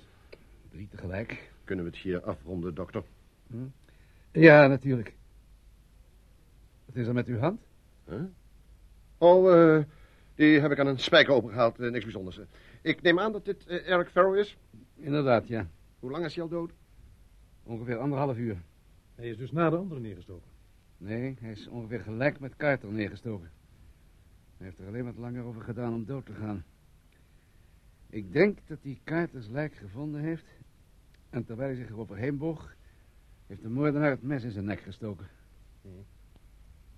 Drie 0.70 0.88
tegelijk? 0.88 1.50
Kunnen 1.64 1.84
we 1.84 1.90
het 1.90 2.00
hier 2.00 2.22
afronden, 2.22 2.74
dokter? 2.74 3.02
Ja, 4.32 4.66
natuurlijk. 4.66 5.14
Wat 6.84 6.96
is 6.96 7.06
er 7.06 7.14
met 7.14 7.26
uw 7.26 7.38
hand? 7.38 7.60
Huh? 8.08 8.22
Oh, 9.18 9.52
eh, 9.54 9.84
die 10.34 10.60
heb 10.60 10.70
ik 10.70 10.78
aan 10.78 10.86
een 10.86 10.98
spijker 10.98 11.32
opengehaald. 11.32 11.80
Eh, 11.80 11.90
niks 11.90 12.04
bijzonders. 12.04 12.40
Ik 12.82 13.02
neem 13.02 13.18
aan 13.18 13.32
dat 13.32 13.44
dit 13.44 13.66
eh, 13.66 13.88
Eric 13.88 14.08
Farrow 14.08 14.36
is. 14.36 14.56
Inderdaad, 14.96 15.48
ja. 15.48 15.68
Hoe 15.98 16.10
lang 16.10 16.24
is 16.24 16.34
hij 16.34 16.42
al 16.42 16.48
dood? 16.48 16.72
Ongeveer 17.62 17.98
anderhalf 17.98 18.36
uur. 18.36 18.62
Hij 19.14 19.28
is 19.28 19.36
dus 19.36 19.52
na 19.52 19.70
de 19.70 19.76
andere 19.76 20.00
neergestoken. 20.00 20.50
Nee, 20.96 21.36
hij 21.40 21.50
is 21.50 21.68
ongeveer 21.68 22.00
gelijk 22.00 22.40
met 22.40 22.56
Carter 22.56 22.92
neergestoken. 22.92 23.50
Hij 24.56 24.66
heeft 24.66 24.78
er 24.78 24.86
alleen 24.86 25.04
wat 25.04 25.16
langer 25.16 25.44
over 25.44 25.62
gedaan 25.62 25.94
om 25.94 26.04
dood 26.04 26.26
te 26.26 26.34
gaan. 26.34 26.64
Ik 28.06 28.32
denk 28.32 28.58
dat 28.66 28.78
hij 28.82 29.00
Carters 29.04 29.48
lijk 29.48 29.74
gevonden 29.74 30.20
heeft. 30.20 30.46
En 31.30 31.44
terwijl 31.44 31.68
hij 31.68 31.78
zich 31.78 31.88
eroverheen 31.90 32.38
boog, 32.38 32.74
heeft 33.46 33.62
de 33.62 33.68
moordenaar 33.68 34.10
het 34.10 34.22
mes 34.22 34.42
in 34.42 34.50
zijn 34.50 34.64
nek 34.64 34.80
gestoken. 34.80 35.26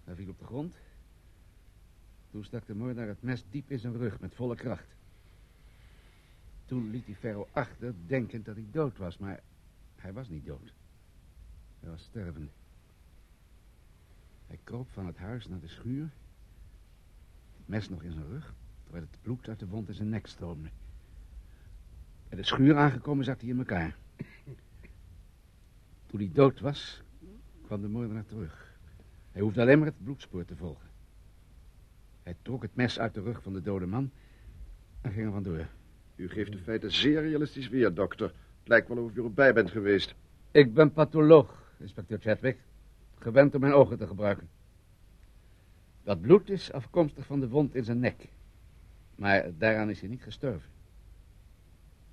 Hij 0.04 0.14
viel 0.14 0.28
op 0.28 0.38
de 0.38 0.44
grond. 0.44 0.74
Toen 2.30 2.44
stak 2.44 2.66
de 2.66 2.74
moordenaar 2.74 3.08
het 3.08 3.22
mes 3.22 3.44
diep 3.50 3.70
in 3.70 3.78
zijn 3.78 3.96
rug 3.96 4.20
met 4.20 4.34
volle 4.34 4.56
kracht. 4.56 4.94
Toen 6.70 6.90
liet 6.90 7.06
hij 7.06 7.14
Ferro 7.14 7.48
achter, 7.52 7.94
denkend 8.06 8.44
dat 8.44 8.54
hij 8.54 8.66
dood 8.70 8.96
was, 8.96 9.18
maar 9.18 9.40
hij 9.96 10.12
was 10.12 10.28
niet 10.28 10.46
dood. 10.46 10.72
Hij 11.80 11.90
was 11.90 12.02
stervende. 12.02 12.48
Hij 14.46 14.58
kroop 14.64 14.90
van 14.90 15.06
het 15.06 15.16
huis 15.16 15.48
naar 15.48 15.60
de 15.60 15.68
schuur. 15.68 16.10
Het 17.56 17.68
mes 17.68 17.88
nog 17.88 18.02
in 18.02 18.12
zijn 18.12 18.26
rug, 18.26 18.54
terwijl 18.82 19.04
het 19.10 19.22
bloed 19.22 19.48
uit 19.48 19.58
de 19.58 19.66
wond 19.66 19.88
in 19.88 19.94
zijn 19.94 20.08
nek 20.08 20.26
stroomde. 20.26 20.68
Bij 22.28 22.38
de 22.38 22.44
schuur 22.44 22.76
aangekomen 22.76 23.24
zat 23.24 23.40
hij 23.40 23.50
in 23.50 23.58
elkaar. 23.58 23.96
Toen 26.06 26.20
hij 26.20 26.30
dood 26.32 26.60
was, 26.60 27.02
kwam 27.62 27.80
de 27.80 27.88
moordenaar 27.88 28.26
terug. 28.26 28.78
Hij 29.32 29.42
hoefde 29.42 29.60
alleen 29.60 29.78
maar 29.78 29.88
het 29.88 30.04
bloedspoor 30.04 30.44
te 30.44 30.56
volgen. 30.56 30.88
Hij 32.22 32.36
trok 32.42 32.62
het 32.62 32.74
mes 32.74 32.98
uit 32.98 33.14
de 33.14 33.22
rug 33.22 33.42
van 33.42 33.52
de 33.52 33.62
dode 33.62 33.86
man 33.86 34.10
en 35.00 35.12
ging 35.12 35.26
er 35.26 35.32
vandoor. 35.32 35.66
U 36.20 36.28
geeft 36.28 36.52
de 36.52 36.58
feiten 36.58 36.92
zeer 36.92 37.20
realistisch 37.20 37.68
weer, 37.68 37.94
dokter. 37.94 38.26
Het 38.26 38.68
lijkt 38.68 38.88
wel 38.88 39.04
of 39.04 39.16
u 39.16 39.24
erbij 39.24 39.52
bent 39.52 39.70
geweest. 39.70 40.14
Ik 40.50 40.74
ben 40.74 40.92
patholoog, 40.92 41.72
inspecteur 41.78 42.18
Chadwick. 42.18 42.58
Gewend 43.18 43.54
om 43.54 43.60
mijn 43.60 43.72
ogen 43.72 43.98
te 43.98 44.06
gebruiken. 44.06 44.48
Dat 46.02 46.20
bloed 46.20 46.50
is 46.50 46.72
afkomstig 46.72 47.26
van 47.26 47.40
de 47.40 47.48
wond 47.48 47.74
in 47.74 47.84
zijn 47.84 47.98
nek. 47.98 48.28
Maar 49.14 49.50
daaraan 49.58 49.90
is 49.90 50.00
hij 50.00 50.08
niet 50.08 50.22
gestorven. 50.22 50.70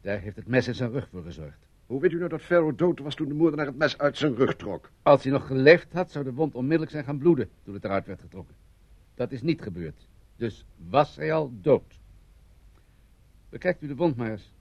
Daar 0.02 0.20
heeft 0.20 0.36
het 0.36 0.48
mes 0.48 0.68
in 0.68 0.76
zijn 0.76 0.92
rug 0.92 1.08
voor 1.10 1.24
gezorgd. 1.24 1.68
Hoe 1.86 2.02
weet 2.02 2.12
u 2.12 2.18
nou 2.18 2.30
dat 2.30 2.42
Farrow 2.42 2.78
dood 2.78 3.00
was 3.00 3.16
toen 3.16 3.28
de 3.28 3.34
moordenaar 3.34 3.66
het 3.66 3.78
mes 3.78 3.98
uit 3.98 4.18
zijn 4.18 4.36
rug 4.36 4.56
trok? 4.56 4.92
Als 5.02 5.24
hij 5.24 5.32
nog 5.32 5.48
geleefd 5.48 5.94
had, 5.94 6.12
zou 6.12 6.26
de 6.26 6.34
wond 6.34 6.56
onmiddellijk 6.56 6.92
zijn 6.92 7.04
gaan 7.04 7.18
bloeden 7.18 7.50
toen 7.64 7.74
het 7.74 7.84
eruit 7.84 8.06
werd 8.06 8.22
getrokken. 8.22 8.56
Dat 9.16 9.32
is 9.32 9.42
niet 9.42 9.62
gebeurd. 9.62 10.08
Dus 10.36 10.66
was 10.90 11.16
hij 11.16 11.34
al 11.34 11.52
dood. 11.62 12.00
Bekijkt 13.50 13.82
u 13.82 13.88
de 13.88 13.96
wond 13.96 14.16
maar 14.16 14.32
eens. 14.32 14.52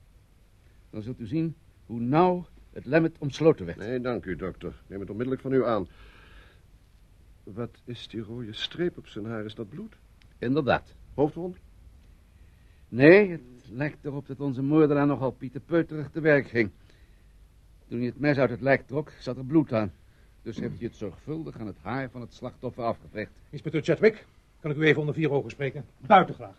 Dan 0.89 1.01
zult 1.01 1.19
u 1.19 1.25
zien 1.25 1.55
hoe 1.85 1.99
nauw 1.99 2.45
het 2.71 2.85
lemmet 2.85 3.17
omsloten 3.17 3.65
werd. 3.65 3.77
Nee, 3.77 3.99
dank 3.99 4.25
u, 4.25 4.35
dokter. 4.35 4.81
Neem 4.87 4.99
het 4.99 5.09
onmiddellijk 5.09 5.41
van 5.41 5.53
u 5.53 5.65
aan. 5.65 5.87
Wat 7.43 7.81
is 7.85 8.07
die 8.07 8.21
rode 8.21 8.53
streep 8.53 8.97
op 8.97 9.07
zijn 9.07 9.25
haar? 9.25 9.45
Is 9.45 9.55
dat 9.55 9.69
bloed? 9.69 9.95
Inderdaad. 10.37 10.93
Hoofdwond? 11.13 11.57
Nee, 12.89 13.29
het 13.29 13.41
lijkt 13.69 14.05
erop 14.05 14.27
dat 14.27 14.39
onze 14.39 14.61
moordenaar 14.61 15.07
nogal 15.07 15.31
Pieter 15.31 15.61
Peuterig 15.61 16.09
te 16.09 16.19
werk 16.19 16.47
ging. 16.47 16.71
Toen 17.87 17.97
hij 17.97 18.07
het 18.07 18.19
mes 18.19 18.37
uit 18.37 18.49
het 18.49 18.61
lijk 18.61 18.87
trok, 18.87 19.11
zat 19.19 19.37
er 19.37 19.45
bloed 19.45 19.73
aan. 19.73 19.91
Dus 20.41 20.59
heeft 20.59 20.77
hij 20.77 20.87
het 20.87 20.95
zorgvuldig 20.95 21.59
aan 21.59 21.67
het 21.67 21.77
haar 21.81 22.09
van 22.09 22.21
het 22.21 22.33
slachtoffer 22.33 22.83
afgeveegd. 22.83 23.31
Inspecteur 23.49 23.81
Chadwick, 23.83 24.25
kan 24.59 24.71
ik 24.71 24.77
u 24.77 24.83
even 24.83 24.99
onder 24.99 25.15
vier 25.15 25.31
ogen 25.31 25.49
spreken? 25.49 25.85
Buiten 25.97 26.35
graag. 26.35 26.55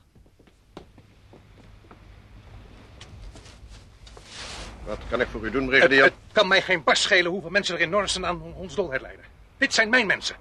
Wat 4.89 4.99
kan 5.09 5.21
ik 5.21 5.29
voor 5.29 5.45
u 5.47 5.51
doen, 5.51 5.67
brigadier? 5.67 6.05
het 6.05 6.15
kan 6.33 6.49
mij 6.49 6.63
geen 6.63 6.85
bas 6.85 7.03
schelen 7.03 7.31
hoeveel 7.31 7.51
mensen 7.51 7.75
er 7.75 7.81
in 7.81 7.91
Norrissen 7.91 8.27
aan 8.27 8.43
ons 8.43 8.75
dolheid 8.75 9.01
lijden. 9.01 9.25
Dit 9.57 9.75
zijn 9.75 9.89
mijn 9.89 10.07
mensen. 10.07 10.37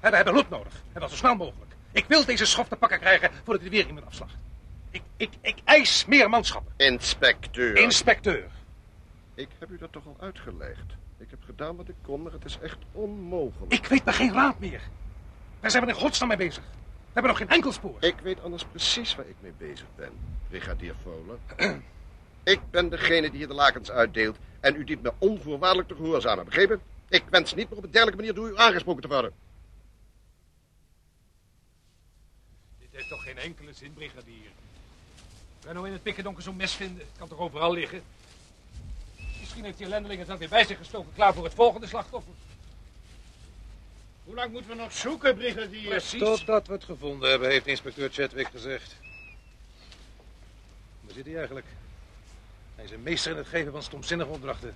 En 0.00 0.10
we 0.10 0.16
hebben 0.16 0.34
hulp 0.34 0.48
nodig. 0.48 0.72
En 0.92 1.00
dat 1.00 1.10
zo 1.10 1.16
snel 1.16 1.34
mogelijk. 1.34 1.72
Ik 1.92 2.04
wil 2.08 2.24
deze 2.24 2.46
schof 2.46 2.68
te 2.68 2.76
pakken 2.76 2.98
krijgen 2.98 3.30
voordat 3.44 3.62
hij 3.62 3.70
weer 3.70 3.86
iemand 3.86 4.06
afslacht. 4.06 4.34
Ik, 4.90 5.02
ik, 5.16 5.30
ik 5.40 5.56
eis 5.64 6.04
meer 6.06 6.30
manschappen. 6.30 6.72
Inspecteur. 6.76 7.76
Inspecteur. 7.76 8.50
Ik 9.34 9.48
heb 9.58 9.70
u 9.70 9.78
dat 9.78 9.92
toch 9.92 10.06
al 10.06 10.16
uitgelegd. 10.20 10.96
Ik 11.18 11.30
heb 11.30 11.38
gedaan 11.44 11.76
wat 11.76 11.88
ik 11.88 11.94
kon, 12.02 12.22
maar 12.22 12.32
het 12.32 12.44
is 12.44 12.58
echt 12.62 12.78
onmogelijk. 12.92 13.72
Ik 13.72 13.86
weet 13.86 14.04
maar 14.04 14.14
geen 14.14 14.32
raad 14.32 14.58
meer. 14.58 14.80
Waar 15.60 15.70
zijn 15.70 15.84
we 15.84 15.88
in 15.88 15.96
godsnaam 15.96 16.28
mee 16.28 16.36
bezig? 16.36 16.62
We 16.62 17.20
hebben 17.20 17.30
nog 17.30 17.40
geen 17.40 17.48
enkel 17.48 17.72
spoor. 17.72 17.96
Ik 18.00 18.16
weet 18.22 18.42
anders 18.42 18.64
precies 18.64 19.14
waar 19.14 19.26
ik 19.28 19.36
mee 19.40 19.52
bezig 19.58 19.86
ben, 19.96 20.10
brigadier 20.48 20.94
Fowler. 21.02 21.38
Ik 22.44 22.60
ben 22.70 22.88
degene 22.88 23.30
die 23.30 23.38
hier 23.38 23.48
de 23.48 23.54
lakens 23.54 23.90
uitdeelt 23.90 24.36
en 24.60 24.76
u 24.76 24.84
dient 24.84 25.02
me 25.02 25.12
onvoorwaardelijk 25.18 25.88
te 25.88 25.94
gehoorzamen, 25.94 26.44
begrepen? 26.44 26.80
Ik 27.08 27.24
wens 27.30 27.54
niet 27.54 27.68
meer 27.68 27.78
op 27.78 27.84
een 27.84 27.90
dergelijke 27.90 28.20
manier 28.20 28.34
door 28.34 28.48
u 28.48 28.56
aangesproken 28.56 29.02
te 29.02 29.08
worden. 29.08 29.32
Dit 32.78 32.88
heeft 32.90 33.08
toch 33.08 33.22
geen 33.22 33.38
enkele 33.38 33.72
zin, 33.72 33.92
brigadier? 33.92 34.50
Nou 35.64 35.86
in 35.86 35.92
het 35.92 36.02
pikkendonker 36.02 36.42
zo'n 36.42 36.56
mes 36.56 36.72
vinden. 36.72 36.98
Het 36.98 37.18
kan 37.18 37.28
toch 37.28 37.38
overal 37.38 37.72
liggen? 37.72 38.02
Misschien 39.40 39.64
heeft 39.64 39.76
die 39.76 39.86
ellendeling 39.86 40.18
het 40.18 40.28
dan 40.28 40.38
weer 40.38 40.48
bij 40.48 40.64
zich 40.64 40.78
gestoken, 40.78 41.12
klaar 41.14 41.34
voor 41.34 41.44
het 41.44 41.54
volgende 41.54 41.86
slachtoffer. 41.86 42.32
Hoe 44.24 44.34
lang 44.34 44.52
moeten 44.52 44.70
we 44.70 44.76
nog 44.76 44.92
zoeken, 44.92 45.36
brigadier? 45.36 45.88
Precies. 45.88 46.20
Totdat 46.20 46.66
we 46.66 46.72
het 46.72 46.84
gevonden 46.84 47.30
hebben, 47.30 47.48
heeft 47.48 47.66
inspecteur 47.66 48.10
Chadwick 48.12 48.46
gezegd. 48.46 48.96
Waar 51.00 51.14
zit 51.14 51.24
hij 51.24 51.36
eigenlijk? 51.36 51.66
Hij 52.74 52.84
is 52.84 52.90
een 52.90 53.02
meester 53.02 53.30
in 53.30 53.36
het 53.36 53.46
geven 53.46 53.72
van 53.72 53.82
stomzinnige 53.82 54.30
opdrachten. 54.30 54.74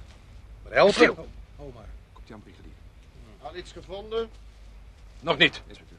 Maar 0.62 0.72
helpen? 0.72 0.94
Stil. 0.94 1.12
Oh, 1.12 1.66
oh 1.66 1.74
maar. 1.74 1.88
Komt 2.12 2.26
hij 2.26 2.36
aan, 2.36 2.42
brigadier? 2.42 2.72
Al 3.42 3.56
iets 3.56 3.72
gevonden? 3.72 4.30
Nog 5.20 5.38
niet, 5.38 5.62
inspecteur. 5.66 5.98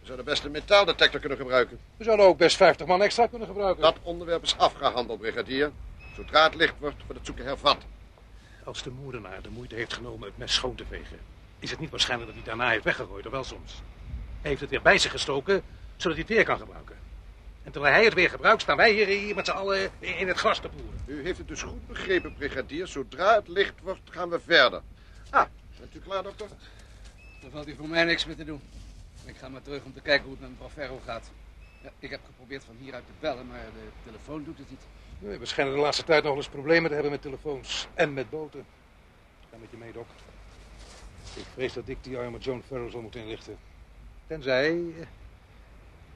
We 0.00 0.06
zouden 0.06 0.24
best 0.24 0.44
een 0.44 0.50
metaaldetector 0.50 1.20
kunnen 1.20 1.38
gebruiken. 1.38 1.78
We 1.96 2.04
zouden 2.04 2.26
ook 2.26 2.38
best 2.38 2.56
50 2.56 2.86
man 2.86 3.02
extra 3.02 3.26
kunnen 3.26 3.48
gebruiken. 3.48 3.82
Dat 3.82 3.96
onderwerp 4.02 4.42
is 4.42 4.56
afgehandeld, 4.56 5.20
brigadier. 5.20 5.70
Zodra 6.14 6.44
het 6.44 6.54
licht 6.54 6.74
wordt, 6.78 6.96
wordt 6.96 7.14
het 7.14 7.26
zoeken 7.26 7.44
hervat. 7.44 7.78
Als 8.64 8.82
de 8.82 8.90
moordenaar 8.90 9.42
de 9.42 9.50
moeite 9.50 9.74
heeft 9.74 9.92
genomen 9.92 10.28
het 10.28 10.38
mes 10.38 10.54
schoon 10.54 10.74
te 10.74 10.84
vegen, 10.88 11.18
is 11.58 11.70
het 11.70 11.80
niet 11.80 11.90
waarschijnlijk 11.90 12.30
dat 12.30 12.38
hij 12.40 12.48
het 12.48 12.58
daarna 12.58 12.72
heeft 12.72 12.84
weggegooid, 12.84 13.26
of 13.26 13.32
wel 13.32 13.44
soms. 13.44 13.72
Hij 14.40 14.50
heeft 14.50 14.60
het 14.60 14.70
weer 14.70 14.82
bij 14.82 14.98
zich 14.98 15.10
gestoken, 15.10 15.62
zodat 15.96 16.16
hij 16.16 16.26
het 16.26 16.36
weer 16.36 16.44
kan 16.44 16.58
gebruiken. 16.58 16.96
En 17.62 17.72
terwijl 17.72 17.94
hij 17.94 18.04
het 18.04 18.14
weer 18.14 18.30
gebruikt, 18.30 18.62
staan 18.62 18.76
wij 18.76 18.92
hier, 18.92 19.06
hier 19.06 19.34
met 19.34 19.46
z'n 19.46 19.52
allen 19.52 19.90
in 19.98 20.28
het 20.28 20.36
gras 20.36 20.60
te 20.60 20.68
poeren. 20.68 21.00
U 21.06 21.22
heeft 21.22 21.38
het 21.38 21.48
dus 21.48 21.62
goed 21.62 21.86
begrepen, 21.86 22.34
brigadier. 22.34 22.86
Zodra 22.86 23.34
het 23.34 23.48
licht 23.48 23.80
wordt, 23.82 24.00
gaan 24.10 24.28
we 24.28 24.40
verder. 24.40 24.82
Ah, 25.30 25.46
bent 25.78 25.94
u 25.94 25.98
klaar, 25.98 26.22
dokter? 26.22 26.46
Dan 27.40 27.50
valt 27.50 27.66
hier 27.66 27.76
voor 27.76 27.88
mij 27.88 28.04
niks 28.04 28.26
meer 28.26 28.36
te 28.36 28.44
doen. 28.44 28.60
Ik 29.24 29.36
ga 29.36 29.48
maar 29.48 29.62
terug 29.62 29.84
om 29.84 29.94
te 29.94 30.00
kijken 30.00 30.24
hoe 30.24 30.32
het 30.32 30.40
met 30.40 30.50
mevrouw 30.50 30.68
Ferro 30.68 31.00
gaat. 31.04 31.30
Ja, 31.82 31.90
ik 31.98 32.10
heb 32.10 32.20
geprobeerd 32.26 32.64
van 32.64 32.76
hieruit 32.78 33.06
te 33.06 33.12
bellen, 33.20 33.46
maar 33.46 33.64
de 33.74 34.10
telefoon 34.10 34.44
doet 34.44 34.58
het 34.58 34.70
niet. 34.70 34.82
Nee, 35.18 35.38
we 35.38 35.46
schijnen 35.46 35.74
de 35.74 35.80
laatste 35.80 36.04
tijd 36.04 36.22
nog 36.22 36.32
wel 36.32 36.42
eens 36.42 36.50
problemen 36.50 36.88
te 36.88 36.94
hebben 36.94 37.12
met 37.12 37.22
telefoons 37.22 37.86
en 37.94 38.12
met 38.12 38.30
boten. 38.30 38.64
Ga 39.50 39.56
met 39.60 39.70
je 39.70 39.76
mee, 39.76 39.92
Doc. 39.92 40.06
Ik 41.36 41.44
vrees 41.54 41.72
dat 41.72 41.88
ik 41.88 41.98
die 42.00 42.18
arme 42.18 42.38
Joan 42.38 42.62
Farrow 42.62 42.90
zal 42.90 43.00
moeten 43.00 43.20
inlichten. 43.20 43.58
Tenzij... 44.26 44.94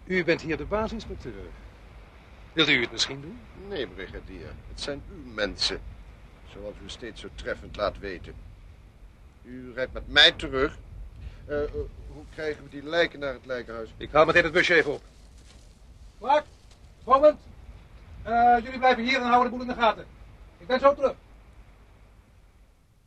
U 0.04 0.24
bent 0.24 0.40
hier 0.40 0.56
de 0.56 0.64
baasinspecteur. 0.64 1.44
Wilt 2.52 2.68
u 2.68 2.80
het 2.80 2.92
misschien 2.92 3.20
doen? 3.20 3.38
Nee, 3.68 3.86
brigadier. 3.86 4.52
Het 4.68 4.80
zijn 4.80 5.02
uw 5.10 5.32
mensen. 5.32 5.80
Zoals 6.52 6.74
u 6.84 6.88
steeds 6.88 7.20
zo 7.20 7.28
treffend 7.34 7.76
laat 7.76 7.98
weten. 7.98 8.34
U 9.42 9.72
rijdt 9.74 9.92
met 9.92 10.12
mij 10.12 10.32
terug. 10.32 10.78
Eh, 11.46 11.62
eh, 11.62 11.70
hoe 12.08 12.24
krijgen 12.34 12.62
we 12.62 12.70
die 12.70 12.82
lijken 12.82 13.18
naar 13.18 13.32
het 13.32 13.46
lijkenhuis? 13.46 13.94
Ik 13.96 14.10
haal 14.10 14.24
meteen 14.24 14.44
het 14.44 14.52
busje 14.52 14.74
even 14.74 14.92
op. 14.92 15.02
Clark, 16.18 16.44
Roland, 17.04 17.38
eh, 18.22 18.56
jullie 18.62 18.78
blijven 18.78 19.04
hier 19.04 19.16
en 19.16 19.26
houden 19.26 19.50
de 19.52 19.56
boel 19.56 19.66
in 19.66 19.74
de 19.74 19.80
gaten. 19.80 20.04
Ik 20.58 20.66
ben 20.66 20.80
zo 20.80 20.94
terug. 20.94 21.14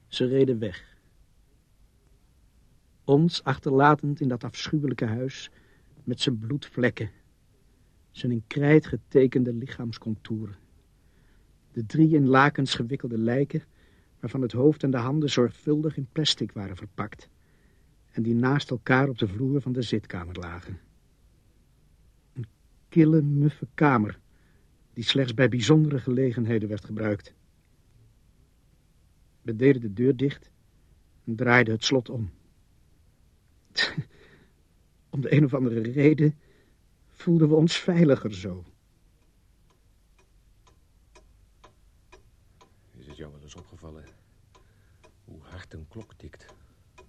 Ze 0.08 0.28
reden 0.28 0.60
weg. 0.60 0.84
Ons 3.04 3.44
achterlatend 3.44 4.20
in 4.20 4.28
dat 4.28 4.44
afschuwelijke 4.44 5.06
huis 5.06 5.50
met 6.08 6.22
zijn 6.22 6.38
bloedvlekken. 6.38 7.12
Zijn 8.12 8.32
in 8.32 8.44
krijt 8.48 8.88
getekende 8.88 9.54
lichaamscontouren. 9.54 10.56
De 11.72 11.86
drie 11.86 12.16
in 12.16 12.28
lakens 12.28 12.76
gewikkelde 12.76 13.18
lijken, 13.18 13.64
waarvan 14.20 14.42
het 14.42 14.52
hoofd 14.52 14.84
en 14.84 14.92
de 14.92 14.98
handen 14.98 15.30
zorgvuldig 15.30 15.98
in 15.98 16.08
plastic 16.12 16.52
waren 16.52 16.76
verpakt. 16.76 17.30
En 18.12 18.24
die 18.24 18.36
naast 18.36 18.70
elkaar 18.70 19.10
op 19.10 19.18
de 19.18 19.28
vloer 19.28 19.62
van 19.62 19.72
de 19.72 19.82
zitkamer 19.82 20.36
lagen. 20.36 20.80
Een 22.34 22.46
kille, 22.90 23.22
muffe 23.22 23.68
kamer, 23.74 24.20
die 24.94 25.04
slechts 25.04 25.34
bij 25.34 25.50
bijzondere 25.50 26.00
gelegenheden 26.00 26.70
werd 26.70 26.86
gebruikt. 26.86 27.34
We 29.42 29.56
deden 29.56 29.82
de 29.82 29.94
deur 29.94 30.16
dicht 30.16 30.52
en 31.26 31.36
draaiden 31.36 31.74
het 31.74 31.84
slot 31.84 32.10
om. 32.10 32.30
Om 35.18 35.24
de 35.24 35.34
een 35.34 35.46
of 35.46 35.54
andere 35.54 35.82
reden 35.82 36.40
voelden 37.10 37.50
we 37.50 37.56
ons 37.56 37.78
veiliger 37.78 38.34
zo. 38.34 38.64
Is 42.98 43.08
het 43.08 43.18
jou 43.18 43.32
wel 43.32 43.42
eens 43.42 43.56
opgevallen 43.56 44.06
hoe 45.26 45.42
hard 45.42 45.74
een 45.74 45.88
klok 45.88 46.14
tikt 46.14 46.46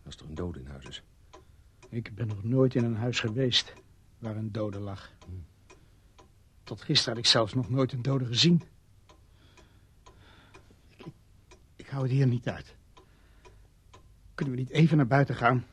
als 0.05 0.16
er 0.16 0.27
een 0.27 0.35
dood 0.35 0.57
in 0.57 0.66
huis 0.66 0.87
is? 0.87 1.03
Ik 1.88 2.14
ben 2.14 2.27
nog 2.27 2.44
nooit 2.44 2.75
in 2.75 2.85
een 2.85 2.97
huis 2.97 3.21
geweest 3.21 3.73
waar 4.18 4.37
een 4.37 4.53
dode 4.53 4.79
lag. 4.79 5.12
Tot 6.64 6.83
gisteren 6.83 7.14
had 7.14 7.25
ik 7.25 7.31
zelfs 7.31 7.55
nog 7.55 7.71
nooit 7.71 7.92
een 7.92 8.03
dode 8.03 8.25
gezien. 8.27 8.62
Ik, 10.88 11.07
ik, 11.07 11.12
ik 11.77 11.87
hou 11.87 12.03
het 12.03 12.12
hier 12.12 12.27
niet 12.27 12.49
uit. 12.49 12.77
Kunnen 14.35 14.55
we 14.55 14.61
niet 14.61 14.71
even 14.71 14.97
naar 14.97 15.07
buiten 15.07 15.35
gaan? 15.35 15.64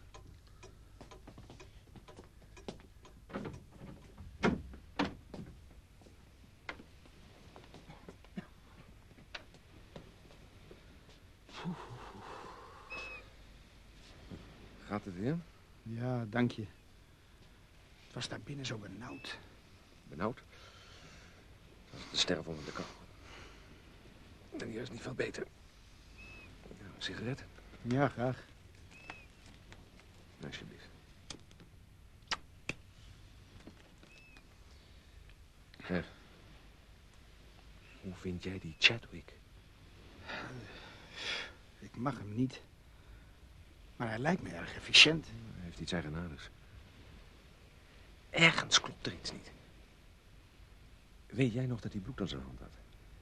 Gaat 14.95 15.05
het 15.05 15.19
weer? 15.19 15.37
Ja, 15.83 16.25
dank 16.29 16.51
je. 16.51 16.61
Het 16.61 18.14
was 18.27 18.37
daar 18.37 18.45
binnen 18.45 18.65
zo 18.65 18.77
benauwd. 18.77 19.37
Benauwd? 20.07 20.41
Dat 21.91 21.99
is 21.99 22.09
de 22.11 22.17
sterven 22.17 22.51
onder 22.51 22.65
de 22.65 22.71
kou. 22.71 22.87
En 24.59 24.69
hier 24.69 24.81
is 24.81 24.89
niet 24.89 25.01
veel 25.01 25.13
beter. 25.13 25.47
Ja, 26.61 26.85
een 26.95 27.01
sigaret? 27.01 27.43
Ja, 27.81 28.07
graag. 28.07 28.43
Alsjeblieft. 30.43 30.87
Hoe 38.01 38.13
vind 38.15 38.43
jij 38.43 38.59
die 38.59 38.75
Chadwick? 38.79 39.33
Ik 41.79 41.95
mag 41.95 42.17
hem 42.17 42.35
niet. 42.35 42.61
Maar 43.95 44.07
hij 44.07 44.19
lijkt 44.19 44.41
me 44.41 44.49
erg 44.49 44.75
efficiënt. 44.75 45.25
Hij 45.25 45.63
heeft 45.63 45.79
iets 45.79 45.91
eigenaardigs. 45.91 46.49
Ergens 48.35 48.81
klopt 48.81 49.05
er 49.05 49.13
iets 49.13 49.31
niet. 49.31 49.51
Weet 51.25 51.53
jij 51.53 51.65
nog 51.65 51.81
dat 51.81 51.91
hij 51.91 52.01
bloed 52.01 52.21
aan 52.21 52.27
zijn 52.27 52.41
hand 52.41 52.59
had? 52.59 52.69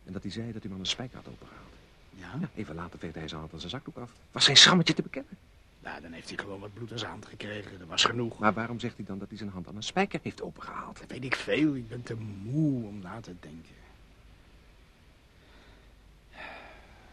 En 0.05 0.13
dat 0.13 0.21
hij 0.21 0.31
zei 0.31 0.51
dat 0.51 0.61
hij 0.61 0.71
maar 0.71 0.79
een 0.79 0.85
spijker 0.85 1.17
had 1.17 1.27
opengehaald? 1.27 1.73
Ja? 2.09 2.37
Ja, 2.39 2.49
even 2.55 2.75
later 2.75 2.99
veegde 2.99 3.19
hij 3.19 3.27
zijn 3.27 3.39
hand 3.39 3.53
aan 3.53 3.59
zijn 3.59 3.71
zakdoek 3.71 3.97
af. 3.97 4.11
Was 4.31 4.45
geen 4.45 4.57
schrammetje 4.57 4.93
te 4.93 5.01
bekennen. 5.01 5.37
Nou, 5.79 6.01
dan 6.01 6.11
heeft 6.11 6.29
hij 6.29 6.37
gewoon 6.37 6.59
wat 6.59 6.73
bloed 6.73 6.91
aan 6.91 6.99
zijn 6.99 7.11
hand 7.11 7.25
gekregen. 7.25 7.79
Dat 7.79 7.87
was 7.87 8.03
genoeg. 8.03 8.39
Maar 8.39 8.53
waarom 8.53 8.79
zegt 8.79 8.95
hij 8.97 9.05
dan 9.05 9.19
dat 9.19 9.29
hij 9.29 9.37
zijn 9.37 9.49
hand 9.49 9.67
aan 9.67 9.75
een 9.75 9.83
spijker 9.83 10.19
heeft 10.23 10.41
opengehaald? 10.41 10.99
Dat 10.99 11.09
weet 11.09 11.23
ik 11.23 11.35
veel. 11.35 11.75
Ik 11.75 11.87
ben 11.87 12.03
te 12.03 12.15
moe 12.15 12.87
om 12.87 12.99
na 12.99 13.19
te 13.19 13.35
denken. 13.39 13.75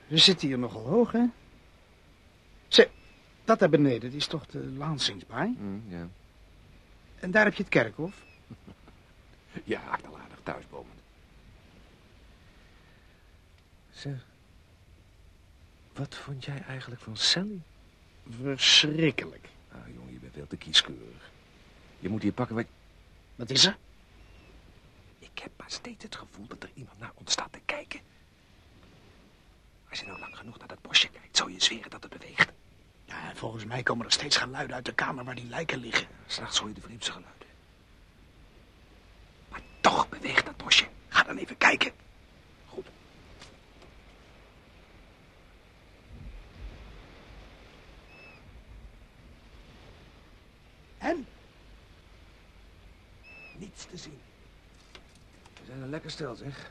We 0.06 0.16
zitten 0.16 0.48
hier 0.48 0.58
nogal 0.58 0.86
hoog, 0.86 1.12
hè? 1.12 1.24
Zeg, 2.68 2.88
dat 3.44 3.58
daar 3.58 3.68
beneden, 3.68 4.00
dat 4.00 4.12
is 4.12 4.26
toch 4.26 4.46
de 4.46 4.58
Lansingsbaai? 4.58 5.56
Hm, 5.58 5.94
ja. 5.94 6.08
En 7.20 7.30
daar 7.30 7.44
heb 7.44 7.54
je 7.54 7.62
het 7.62 7.72
kerkhof. 7.72 8.22
Je 9.64 9.74
raakt 9.74 10.06
al 10.06 10.18
aardig 10.18 10.38
thuis, 10.42 10.64
Bomen. 10.70 10.98
Zeg, 13.90 14.26
wat 15.92 16.14
vond 16.14 16.44
jij 16.44 16.62
eigenlijk 16.62 17.00
van 17.00 17.16
Sally? 17.16 17.60
Verschrikkelijk. 18.42 19.48
Ah, 19.72 19.78
jongen, 19.94 20.12
je 20.12 20.18
bent 20.18 20.32
veel 20.32 20.46
te 20.46 20.56
kieskeurig. 20.56 21.30
Je 21.98 22.08
moet 22.08 22.22
hier 22.22 22.32
pakken 22.32 22.56
wat... 22.56 22.66
Wat 23.36 23.50
is 23.50 23.64
er? 23.64 23.76
Ik 25.18 25.38
heb 25.38 25.52
maar 25.56 25.70
steeds 25.70 26.02
het 26.02 26.16
gevoel 26.16 26.46
dat 26.46 26.62
er 26.62 26.70
iemand 26.74 26.98
naar 26.98 27.12
ons 27.14 27.32
staat 27.32 27.52
te 27.52 27.60
kijken. 27.64 28.00
Als 29.90 30.00
je 30.00 30.06
nou 30.06 30.18
lang 30.18 30.36
genoeg 30.36 30.58
naar 30.58 30.68
dat 30.68 30.82
bosje 30.82 31.08
kijkt, 31.08 31.36
zou 31.36 31.52
je 31.52 31.62
zweren 31.62 31.90
dat 31.90 32.02
het 32.02 32.18
beweegt. 32.18 32.50
Ja, 33.10 33.28
en 33.30 33.36
volgens 33.36 33.64
mij 33.64 33.82
komen 33.82 34.06
er 34.06 34.12
steeds 34.12 34.36
geluiden 34.36 34.76
uit 34.76 34.84
de 34.84 34.94
kamer 34.94 35.24
waar 35.24 35.34
die 35.34 35.48
lijken 35.48 35.78
liggen. 35.78 36.06
S'nachts 36.26 36.58
hoor 36.58 36.68
je 36.68 36.74
de 36.74 36.80
vreemdste 36.80 37.12
geluiden. 37.12 37.46
Maar 39.48 39.60
toch 39.80 40.08
beweegt 40.08 40.46
dat 40.46 40.56
bosje. 40.56 40.88
Ga 41.08 41.22
dan 41.22 41.36
even 41.36 41.56
kijken. 41.56 41.92
Goed. 42.68 42.86
En? 50.98 51.26
Niets 53.56 53.86
te 53.86 53.96
zien. 53.96 54.20
We 55.60 55.66
zijn 55.66 55.82
een 55.82 55.90
lekker 55.90 56.10
stel, 56.10 56.34
zeg. 56.34 56.70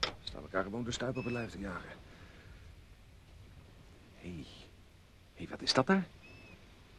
We 0.00 0.08
staan 0.20 0.42
elkaar 0.42 0.62
gewoon 0.62 0.84
de 0.84 0.92
stuip 0.92 1.16
op 1.16 1.24
het 1.24 1.32
lijf 1.32 1.50
te 1.50 1.58
jagen. 1.58 1.90
Hé, 4.14 4.32
hey. 4.32 4.46
hey, 5.34 5.48
wat 5.48 5.55
is 5.66 5.72
dat 5.72 5.86
daar? 5.86 6.06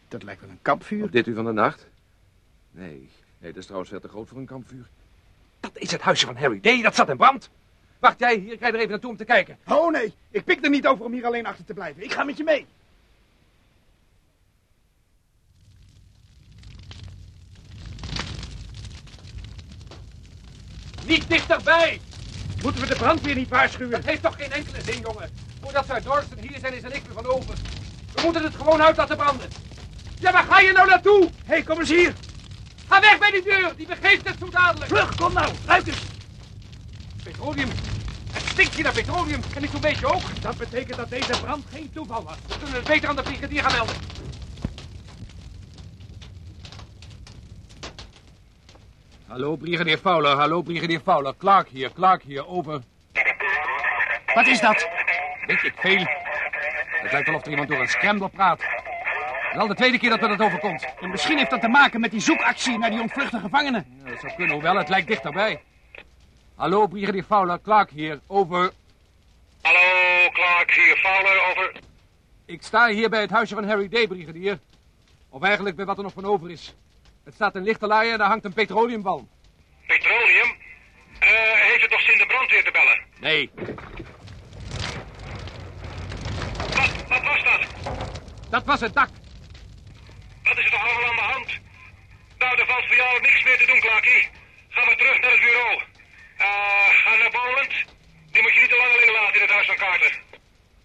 Dat 0.07 0.23
lijkt 0.23 0.41
wel 0.41 0.49
een 0.49 0.61
kampvuur. 0.61 1.03
Op 1.03 1.11
dit 1.11 1.27
uur 1.27 1.35
van 1.35 1.45
de 1.45 1.51
nacht? 1.51 1.87
Nee, 2.71 3.09
nee, 3.37 3.51
dat 3.51 3.55
is 3.55 3.63
trouwens 3.63 3.89
veel 3.91 3.99
te 3.99 4.07
groot 4.07 4.27
voor 4.27 4.37
een 4.37 4.45
kampvuur. 4.45 4.87
Dat 5.59 5.71
is 5.73 5.91
het 5.91 6.01
huisje 6.01 6.25
van 6.25 6.37
Harry 6.37 6.59
Day, 6.59 6.81
dat 6.81 6.95
zat 6.95 7.09
in 7.09 7.17
brand. 7.17 7.49
Wacht 7.99 8.19
jij 8.19 8.35
hier, 8.37 8.53
ik 8.53 8.59
ga 8.59 8.67
er 8.67 8.75
even 8.75 8.89
naartoe 8.89 9.09
om 9.09 9.17
te 9.17 9.25
kijken. 9.25 9.57
Oh 9.67 9.91
nee, 9.91 10.13
ik 10.29 10.43
pik 10.43 10.63
er 10.63 10.69
niet 10.69 10.87
over 10.87 11.05
om 11.05 11.11
hier 11.11 11.25
alleen 11.25 11.45
achter 11.45 11.65
te 11.65 11.73
blijven. 11.73 12.03
Ik 12.03 12.11
ga 12.11 12.23
met 12.23 12.37
je 12.37 12.43
mee. 12.43 12.65
Niet 21.05 21.29
dichterbij! 21.29 22.01
Moeten 22.63 22.81
we 22.81 22.87
de 22.87 22.95
brandweer 22.95 23.35
niet 23.35 23.49
waarschuwen? 23.49 23.91
Dat 23.91 24.05
heeft 24.05 24.21
toch 24.21 24.35
geen 24.35 24.51
enkele 24.51 24.81
zin, 24.81 25.01
jongen. 25.01 25.29
Voordat 25.61 25.85
ze 25.85 25.93
uit 25.93 26.03
Dorsten 26.03 26.39
hier 26.39 26.59
zijn, 26.59 26.73
is 26.73 26.83
er 26.83 26.89
niks 26.89 27.05
meer 27.05 27.13
van 27.13 27.25
over. 27.25 27.76
We 28.17 28.23
moeten 28.23 28.43
het 28.43 28.55
gewoon 28.55 28.81
uit 28.81 28.97
laten 28.97 29.17
branden. 29.17 29.49
Ja, 30.19 30.31
waar 30.31 30.43
ga 30.43 30.59
je 30.59 30.71
nou 30.71 30.89
naartoe? 30.89 31.23
Hé, 31.23 31.29
hey, 31.45 31.63
kom 31.63 31.79
eens 31.79 31.89
hier. 31.89 32.13
Ga 32.87 33.01
weg 33.01 33.19
bij 33.19 33.31
die 33.31 33.43
deur, 33.43 33.73
die 33.75 33.87
begeeft 33.87 34.27
het 34.27 34.35
zo 34.39 34.49
dadelijk. 34.49 34.91
Vlug, 34.91 35.15
kom 35.15 35.33
nou, 35.33 35.53
ruik 35.65 35.87
eens. 35.87 36.01
Petroleum. 37.23 37.69
Het 38.31 38.43
stinkt 38.45 38.73
hier 38.73 38.83
naar 38.83 38.93
petroleum. 38.93 39.41
En 39.55 39.63
ik 39.63 39.69
zo'n 39.69 39.81
beetje 39.81 40.13
ook. 40.13 40.41
Dat 40.41 40.57
betekent 40.57 40.97
dat 40.97 41.09
deze 41.09 41.41
brand 41.41 41.65
geen 41.71 41.91
toeval 41.93 42.23
was. 42.23 42.35
We 42.47 42.57
kunnen 42.57 42.75
het 42.75 42.87
beter 42.87 43.09
aan 43.09 43.15
de 43.15 43.21
brigadier 43.21 43.63
gaan 43.63 43.71
melden. 43.71 43.95
Hallo, 49.27 49.55
brigadier 49.55 49.97
Fowler. 49.97 50.35
Hallo, 50.35 50.61
brigadier 50.61 50.99
Fowler. 50.99 51.33
Clark 51.37 51.69
hier, 51.69 51.91
Clark 51.93 52.23
hier, 52.23 52.47
over. 52.47 52.81
Wat 54.35 54.47
is 54.47 54.59
dat? 54.59 54.87
Weet 55.45 55.63
ik 55.63 55.73
veel. 55.77 56.16
Het 57.07 57.15
lijkt 57.15 57.31
wel 57.31 57.37
of 57.37 57.45
er 57.45 57.51
iemand 57.51 57.69
door 57.69 57.79
een 57.79 57.87
scrambler 57.87 58.29
praat. 58.29 58.61
Al 59.57 59.67
de 59.67 59.75
tweede 59.75 59.99
keer 59.99 60.09
dat 60.09 60.21
me 60.21 60.27
dat 60.27 60.41
overkomt. 60.41 60.85
En 60.99 61.09
misschien 61.09 61.37
heeft 61.37 61.49
dat 61.49 61.61
te 61.61 61.67
maken 61.67 61.99
met 61.99 62.11
die 62.11 62.19
zoekactie 62.19 62.77
naar 62.77 62.89
die 62.89 63.01
ontvluchte 63.01 63.39
gevangenen. 63.39 63.85
Ja, 64.03 64.09
dat 64.09 64.19
zou 64.19 64.33
kunnen, 64.33 64.53
hoewel 64.53 64.75
het 64.75 64.89
lijkt 64.89 65.07
dichterbij. 65.07 65.61
Hallo, 66.55 66.87
brigadier 66.87 67.23
Fowler, 67.23 67.61
Clark 67.61 67.89
hier, 67.89 68.19
over. 68.27 68.71
Hallo, 69.61 70.29
Clark 70.31 70.71
hier, 70.71 70.97
Fowler, 70.97 71.49
over. 71.49 71.71
Ik 72.45 72.61
sta 72.61 72.87
hier 72.87 73.09
bij 73.09 73.21
het 73.21 73.29
huisje 73.29 73.55
van 73.55 73.67
Harry 73.67 73.89
Day, 73.89 74.07
brigadier. 74.07 74.59
Of 75.29 75.43
eigenlijk 75.43 75.75
bij 75.75 75.85
wat 75.85 75.97
er 75.97 76.03
nog 76.03 76.13
van 76.13 76.25
over 76.25 76.49
is. 76.49 76.75
Het 77.23 77.33
staat 77.33 77.55
in 77.55 77.63
lichte 77.63 77.87
laaien 77.87 78.11
en 78.11 78.17
daar 78.17 78.27
hangt 78.27 78.45
een 78.45 78.53
petroleumbal. 78.53 79.27
Petroleum? 79.85 80.55
Uh, 81.23 81.29
heeft 81.53 81.81
het 81.81 81.91
nog 81.91 82.01
zin 82.01 82.17
de 82.17 82.25
brandweer 82.25 82.63
te 82.63 82.71
bellen? 82.71 82.99
Nee. 83.19 83.49
Wat, 86.77 87.07
wat 87.07 87.16
was 87.27 87.43
dat? 87.43 87.61
Dat 88.49 88.65
was 88.65 88.79
het 88.79 88.93
dak. 88.93 89.09
Wat 90.43 90.57
is 90.57 90.65
er 90.65 90.71
toch 90.71 90.83
allemaal 90.83 91.09
aan 91.09 91.15
de 91.15 91.21
hand? 91.21 91.49
Nou, 92.37 92.59
er 92.59 92.65
valt 92.65 92.85
voor 92.85 92.95
jou 92.95 93.21
niks 93.21 93.43
meer 93.43 93.57
te 93.57 93.65
doen, 93.65 93.79
Clarkie. 93.79 94.29
Ga 94.69 94.85
maar 94.85 94.95
terug 94.95 95.19
naar 95.19 95.31
het 95.31 95.39
bureau. 95.39 95.81
Uh, 96.37 96.87
ga 97.03 97.15
naar 97.15 97.31
Boland. 97.31 97.73
Die 98.31 98.41
moet 98.41 98.53
je 98.53 98.59
niet 98.59 98.69
te 98.69 98.77
lang 98.77 98.91
alleen 98.91 99.13
laten 99.13 99.35
in 99.35 99.41
het 99.41 99.49
huis 99.49 99.67
van 99.67 99.75
Carter. 99.75 100.19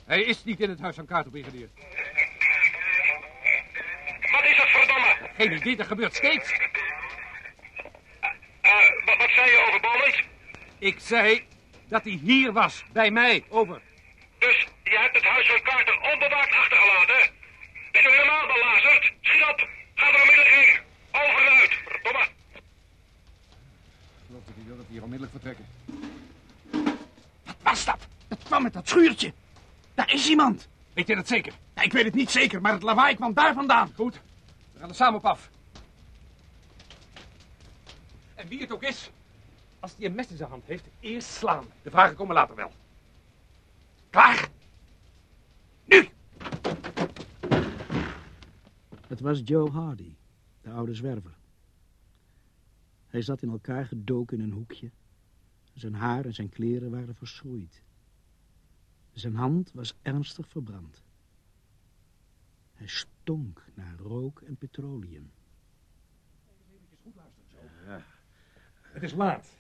Hij 0.07 0.23
is 0.23 0.45
niet 0.45 0.61
in 0.61 0.71
het 0.71 0.81
huis 0.81 0.95
van 0.95 1.07
Carter, 1.07 1.31
brigadier. 1.31 1.69
Wat 4.33 4.45
is 4.45 4.57
dat, 4.57 4.69
verdomme? 4.69 5.17
Geen 5.37 5.53
idee, 5.53 5.77
dat 5.77 5.87
gebeurt 5.87 6.15
steeds. 6.15 6.53
Uh, 8.63 8.71
wat, 9.05 9.17
wat 9.17 9.31
zei 9.31 9.51
je 9.51 9.65
over 9.69 9.81
Boland? 9.81 10.23
Ik 10.79 10.97
zei 10.99 11.47
dat 11.89 12.05
hij 12.05 12.19
hier 12.23 12.53
was, 12.53 12.85
bij 12.93 13.11
mij, 13.11 13.45
over. 13.49 13.81
Dus 14.39 14.67
je 14.83 14.99
hebt 14.99 15.15
het 15.15 15.25
huis 15.25 15.47
van 15.47 15.63
Carter 15.63 16.01
onbewaakt 16.23 16.55
achtergelaten? 16.55 17.33
Ben 17.93 18.03
je 18.03 18.11
helemaal 18.11 18.47
belazerd? 18.47 19.13
Schiet 19.21 19.43
op, 19.51 19.69
ga 19.95 20.07
er 20.09 20.21
onmiddellijk 20.21 20.55
heen. 20.59 20.81
Over 21.11 21.47
en 21.47 21.53
uit, 21.61 21.73
verdomme. 21.87 22.25
Ik 24.19 24.27
geloof 24.27 24.45
dat 24.45 24.55
hij 24.55 24.65
wil 24.67 24.77
dat 24.77 24.87
we 24.87 24.93
hier 24.93 25.03
onmiddellijk 25.03 25.33
vertrekken. 25.39 25.67
Wat 27.45 27.57
was 27.63 27.85
dat? 27.85 28.07
Dat 28.29 28.43
kwam 28.43 28.63
met 28.63 28.73
dat 28.73 28.89
schuurtje. 28.89 29.33
Daar 29.95 30.13
is 30.13 30.29
iemand. 30.29 30.69
Weet 30.93 31.07
je 31.07 31.15
dat 31.15 31.29
zeker? 31.29 31.53
Ja, 31.75 31.83
ik 31.83 31.93
weet 31.93 32.05
het 32.05 32.15
niet 32.15 32.31
zeker, 32.31 32.61
maar 32.61 32.73
het 32.73 32.83
lawaai 32.83 33.15
kwam 33.15 33.35
daar 33.35 33.55
vandaan. 33.55 33.93
Goed, 33.97 34.21
we 34.73 34.79
gaan 34.81 34.89
er 34.89 34.95
samen 34.95 35.19
op 35.19 35.27
af. 35.27 35.51
En 38.35 38.49
wie 38.49 38.61
het 38.61 38.73
ook 38.73 38.83
is, 38.83 39.11
als 39.81 39.95
hij 39.97 40.07
een 40.07 40.15
mes 40.15 40.29
in 40.29 40.37
zijn 40.37 40.51
hand 40.51 40.67
heeft, 40.67 40.85
eerst 41.01 41.29
slaan. 41.29 41.65
De 41.83 41.91
vragen 41.91 42.17
komen 42.17 42.35
later 42.35 42.55
wel. 42.55 42.73
Klaar? 44.11 44.49
Het 49.13 49.21
was 49.21 49.41
Joe 49.45 49.71
Hardy, 49.71 50.15
de 50.61 50.71
oude 50.71 50.95
zwerver. 50.95 51.37
Hij 53.07 53.23
zat 53.23 53.43
in 53.43 53.49
elkaar 53.49 53.87
gedoken 53.87 54.39
in 54.39 54.45
een 54.45 54.53
hoekje. 54.53 54.91
Zijn 55.73 55.95
haar 55.95 56.25
en 56.25 56.35
zijn 56.35 56.49
kleren 56.49 56.91
waren 56.91 57.15
verschroeid. 57.15 57.83
Zijn 59.13 59.35
hand 59.35 59.73
was 59.73 59.95
ernstig 60.03 60.49
verbrand. 60.49 61.03
Hij 62.73 62.87
stonk 62.87 63.65
naar 63.75 63.97
rook 63.97 64.41
en 64.41 64.57
petroleum. 64.57 65.31
Ja. 67.87 68.05
Het 68.83 69.03
is 69.03 69.13
laat. 69.13 69.57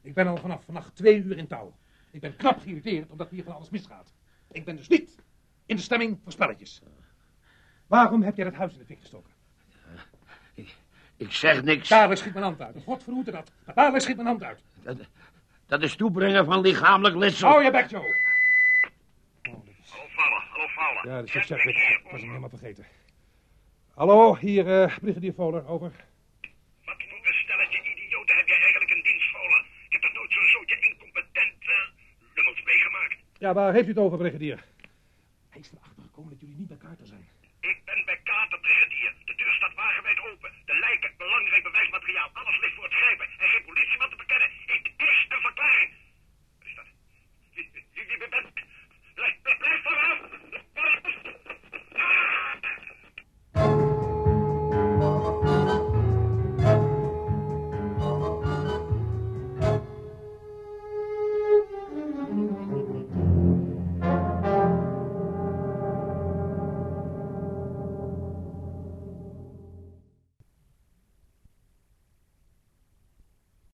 Ik 0.00 0.14
ben 0.14 0.26
al 0.26 0.36
vanaf 0.36 0.64
vannacht 0.64 0.94
twee 0.94 1.22
uur 1.22 1.36
in 1.36 1.46
touw. 1.46 1.76
Ik 2.10 2.20
ben 2.20 2.36
knap 2.36 2.58
geïrriteerd 2.60 3.10
omdat 3.10 3.30
hier 3.30 3.44
van 3.44 3.54
alles 3.54 3.70
misgaat. 3.70 4.12
Ik 4.50 4.64
ben 4.64 4.76
dus 4.76 4.88
niet 4.88 5.18
in 5.66 5.76
de 5.76 5.82
stemming 5.82 6.18
voor 6.22 6.32
spelletjes. 6.32 6.82
Waarom 7.88 8.22
heb 8.22 8.36
jij 8.36 8.44
dat 8.44 8.54
huis 8.54 8.72
in 8.72 8.78
de 8.78 8.84
fik 8.84 8.98
gestoken? 9.00 9.30
Ik, 10.54 10.74
ik 11.16 11.32
zeg 11.32 11.62
niks. 11.62 11.88
Dadelijk 11.88 12.20
schiet 12.20 12.32
mijn 12.32 12.44
hand 12.44 12.60
uit. 12.60 12.76
God 12.84 13.02
verhoede 13.02 13.30
dat. 13.30 13.50
Dadelijk 13.74 14.02
schiet 14.02 14.16
mijn 14.16 14.28
hand 14.28 14.42
uit. 14.42 14.60
Dat, 14.82 14.96
dat 15.66 15.82
is 15.82 15.96
toebrengen 15.96 16.44
van 16.44 16.60
lichamelijk 16.60 17.16
letsel. 17.16 17.48
Hou 17.48 17.64
je 17.64 17.70
bek, 17.70 17.90
Joe. 17.90 18.26
Ja, 21.02 21.14
dat 21.14 21.24
is 21.24 21.32
Chadwick. 21.32 21.76
Ik 21.76 22.00
was 22.10 22.20
hem 22.20 22.28
helemaal 22.28 22.48
vergeten. 22.48 22.86
Hallo, 23.94 24.36
hier 24.36 24.66
uh, 24.66 24.98
brigadier 24.98 25.32
Fowler, 25.32 25.66
over. 25.66 25.90
Wat 26.84 26.96
voor 27.08 27.26
een 27.26 27.34
stelletje 27.44 27.78
idioten 27.94 28.36
heb 28.36 28.46
jij 28.46 28.60
eigenlijk 28.60 28.90
in 28.90 29.02
dienst, 29.02 29.30
Fowler? 29.30 29.66
Ik 29.86 29.92
heb 29.92 30.02
toch 30.02 30.12
nooit 30.12 30.32
zo'n 30.32 30.46
zootje 30.46 30.78
incompetent 30.80 31.62
uh, 31.62 31.70
lummels 32.34 32.62
meegemaakt? 32.64 33.16
Ja, 33.38 33.54
waar 33.54 33.72
heeft 33.72 33.86
u 33.86 33.88
het 33.88 33.98
over, 33.98 34.18
brigadier? 34.18 34.64
Hij 35.48 35.60
is 35.60 35.70
erachter. 35.72 35.98
Ik 40.92 41.02
heb 41.02 41.16
belangrijk 41.16 41.62
bewijsmateriaal. 41.62 42.30
Alles 42.32 42.58
ligt 42.60 42.74
voor 42.74 42.84
het 42.84 42.94
grijpen 42.94 43.26
en 43.38 43.48
geen 43.48 43.64
politie 43.64 43.98
wat 43.98 44.10
te 44.10 44.16
bekennen. 44.16 44.50
Ik 44.66 44.92
is 44.96 45.26
de 45.28 45.38
verklaring. 45.40 45.94
Wat 46.58 46.68
is 46.68 46.74
dat? 46.74 46.84
Wie, 47.54 47.70
wie, 47.92 48.06
wie, 48.18 48.28
bent... 48.28 48.52
Blijf, 49.14 49.34
blijf! 49.42 49.82
Blijf! 50.72 51.00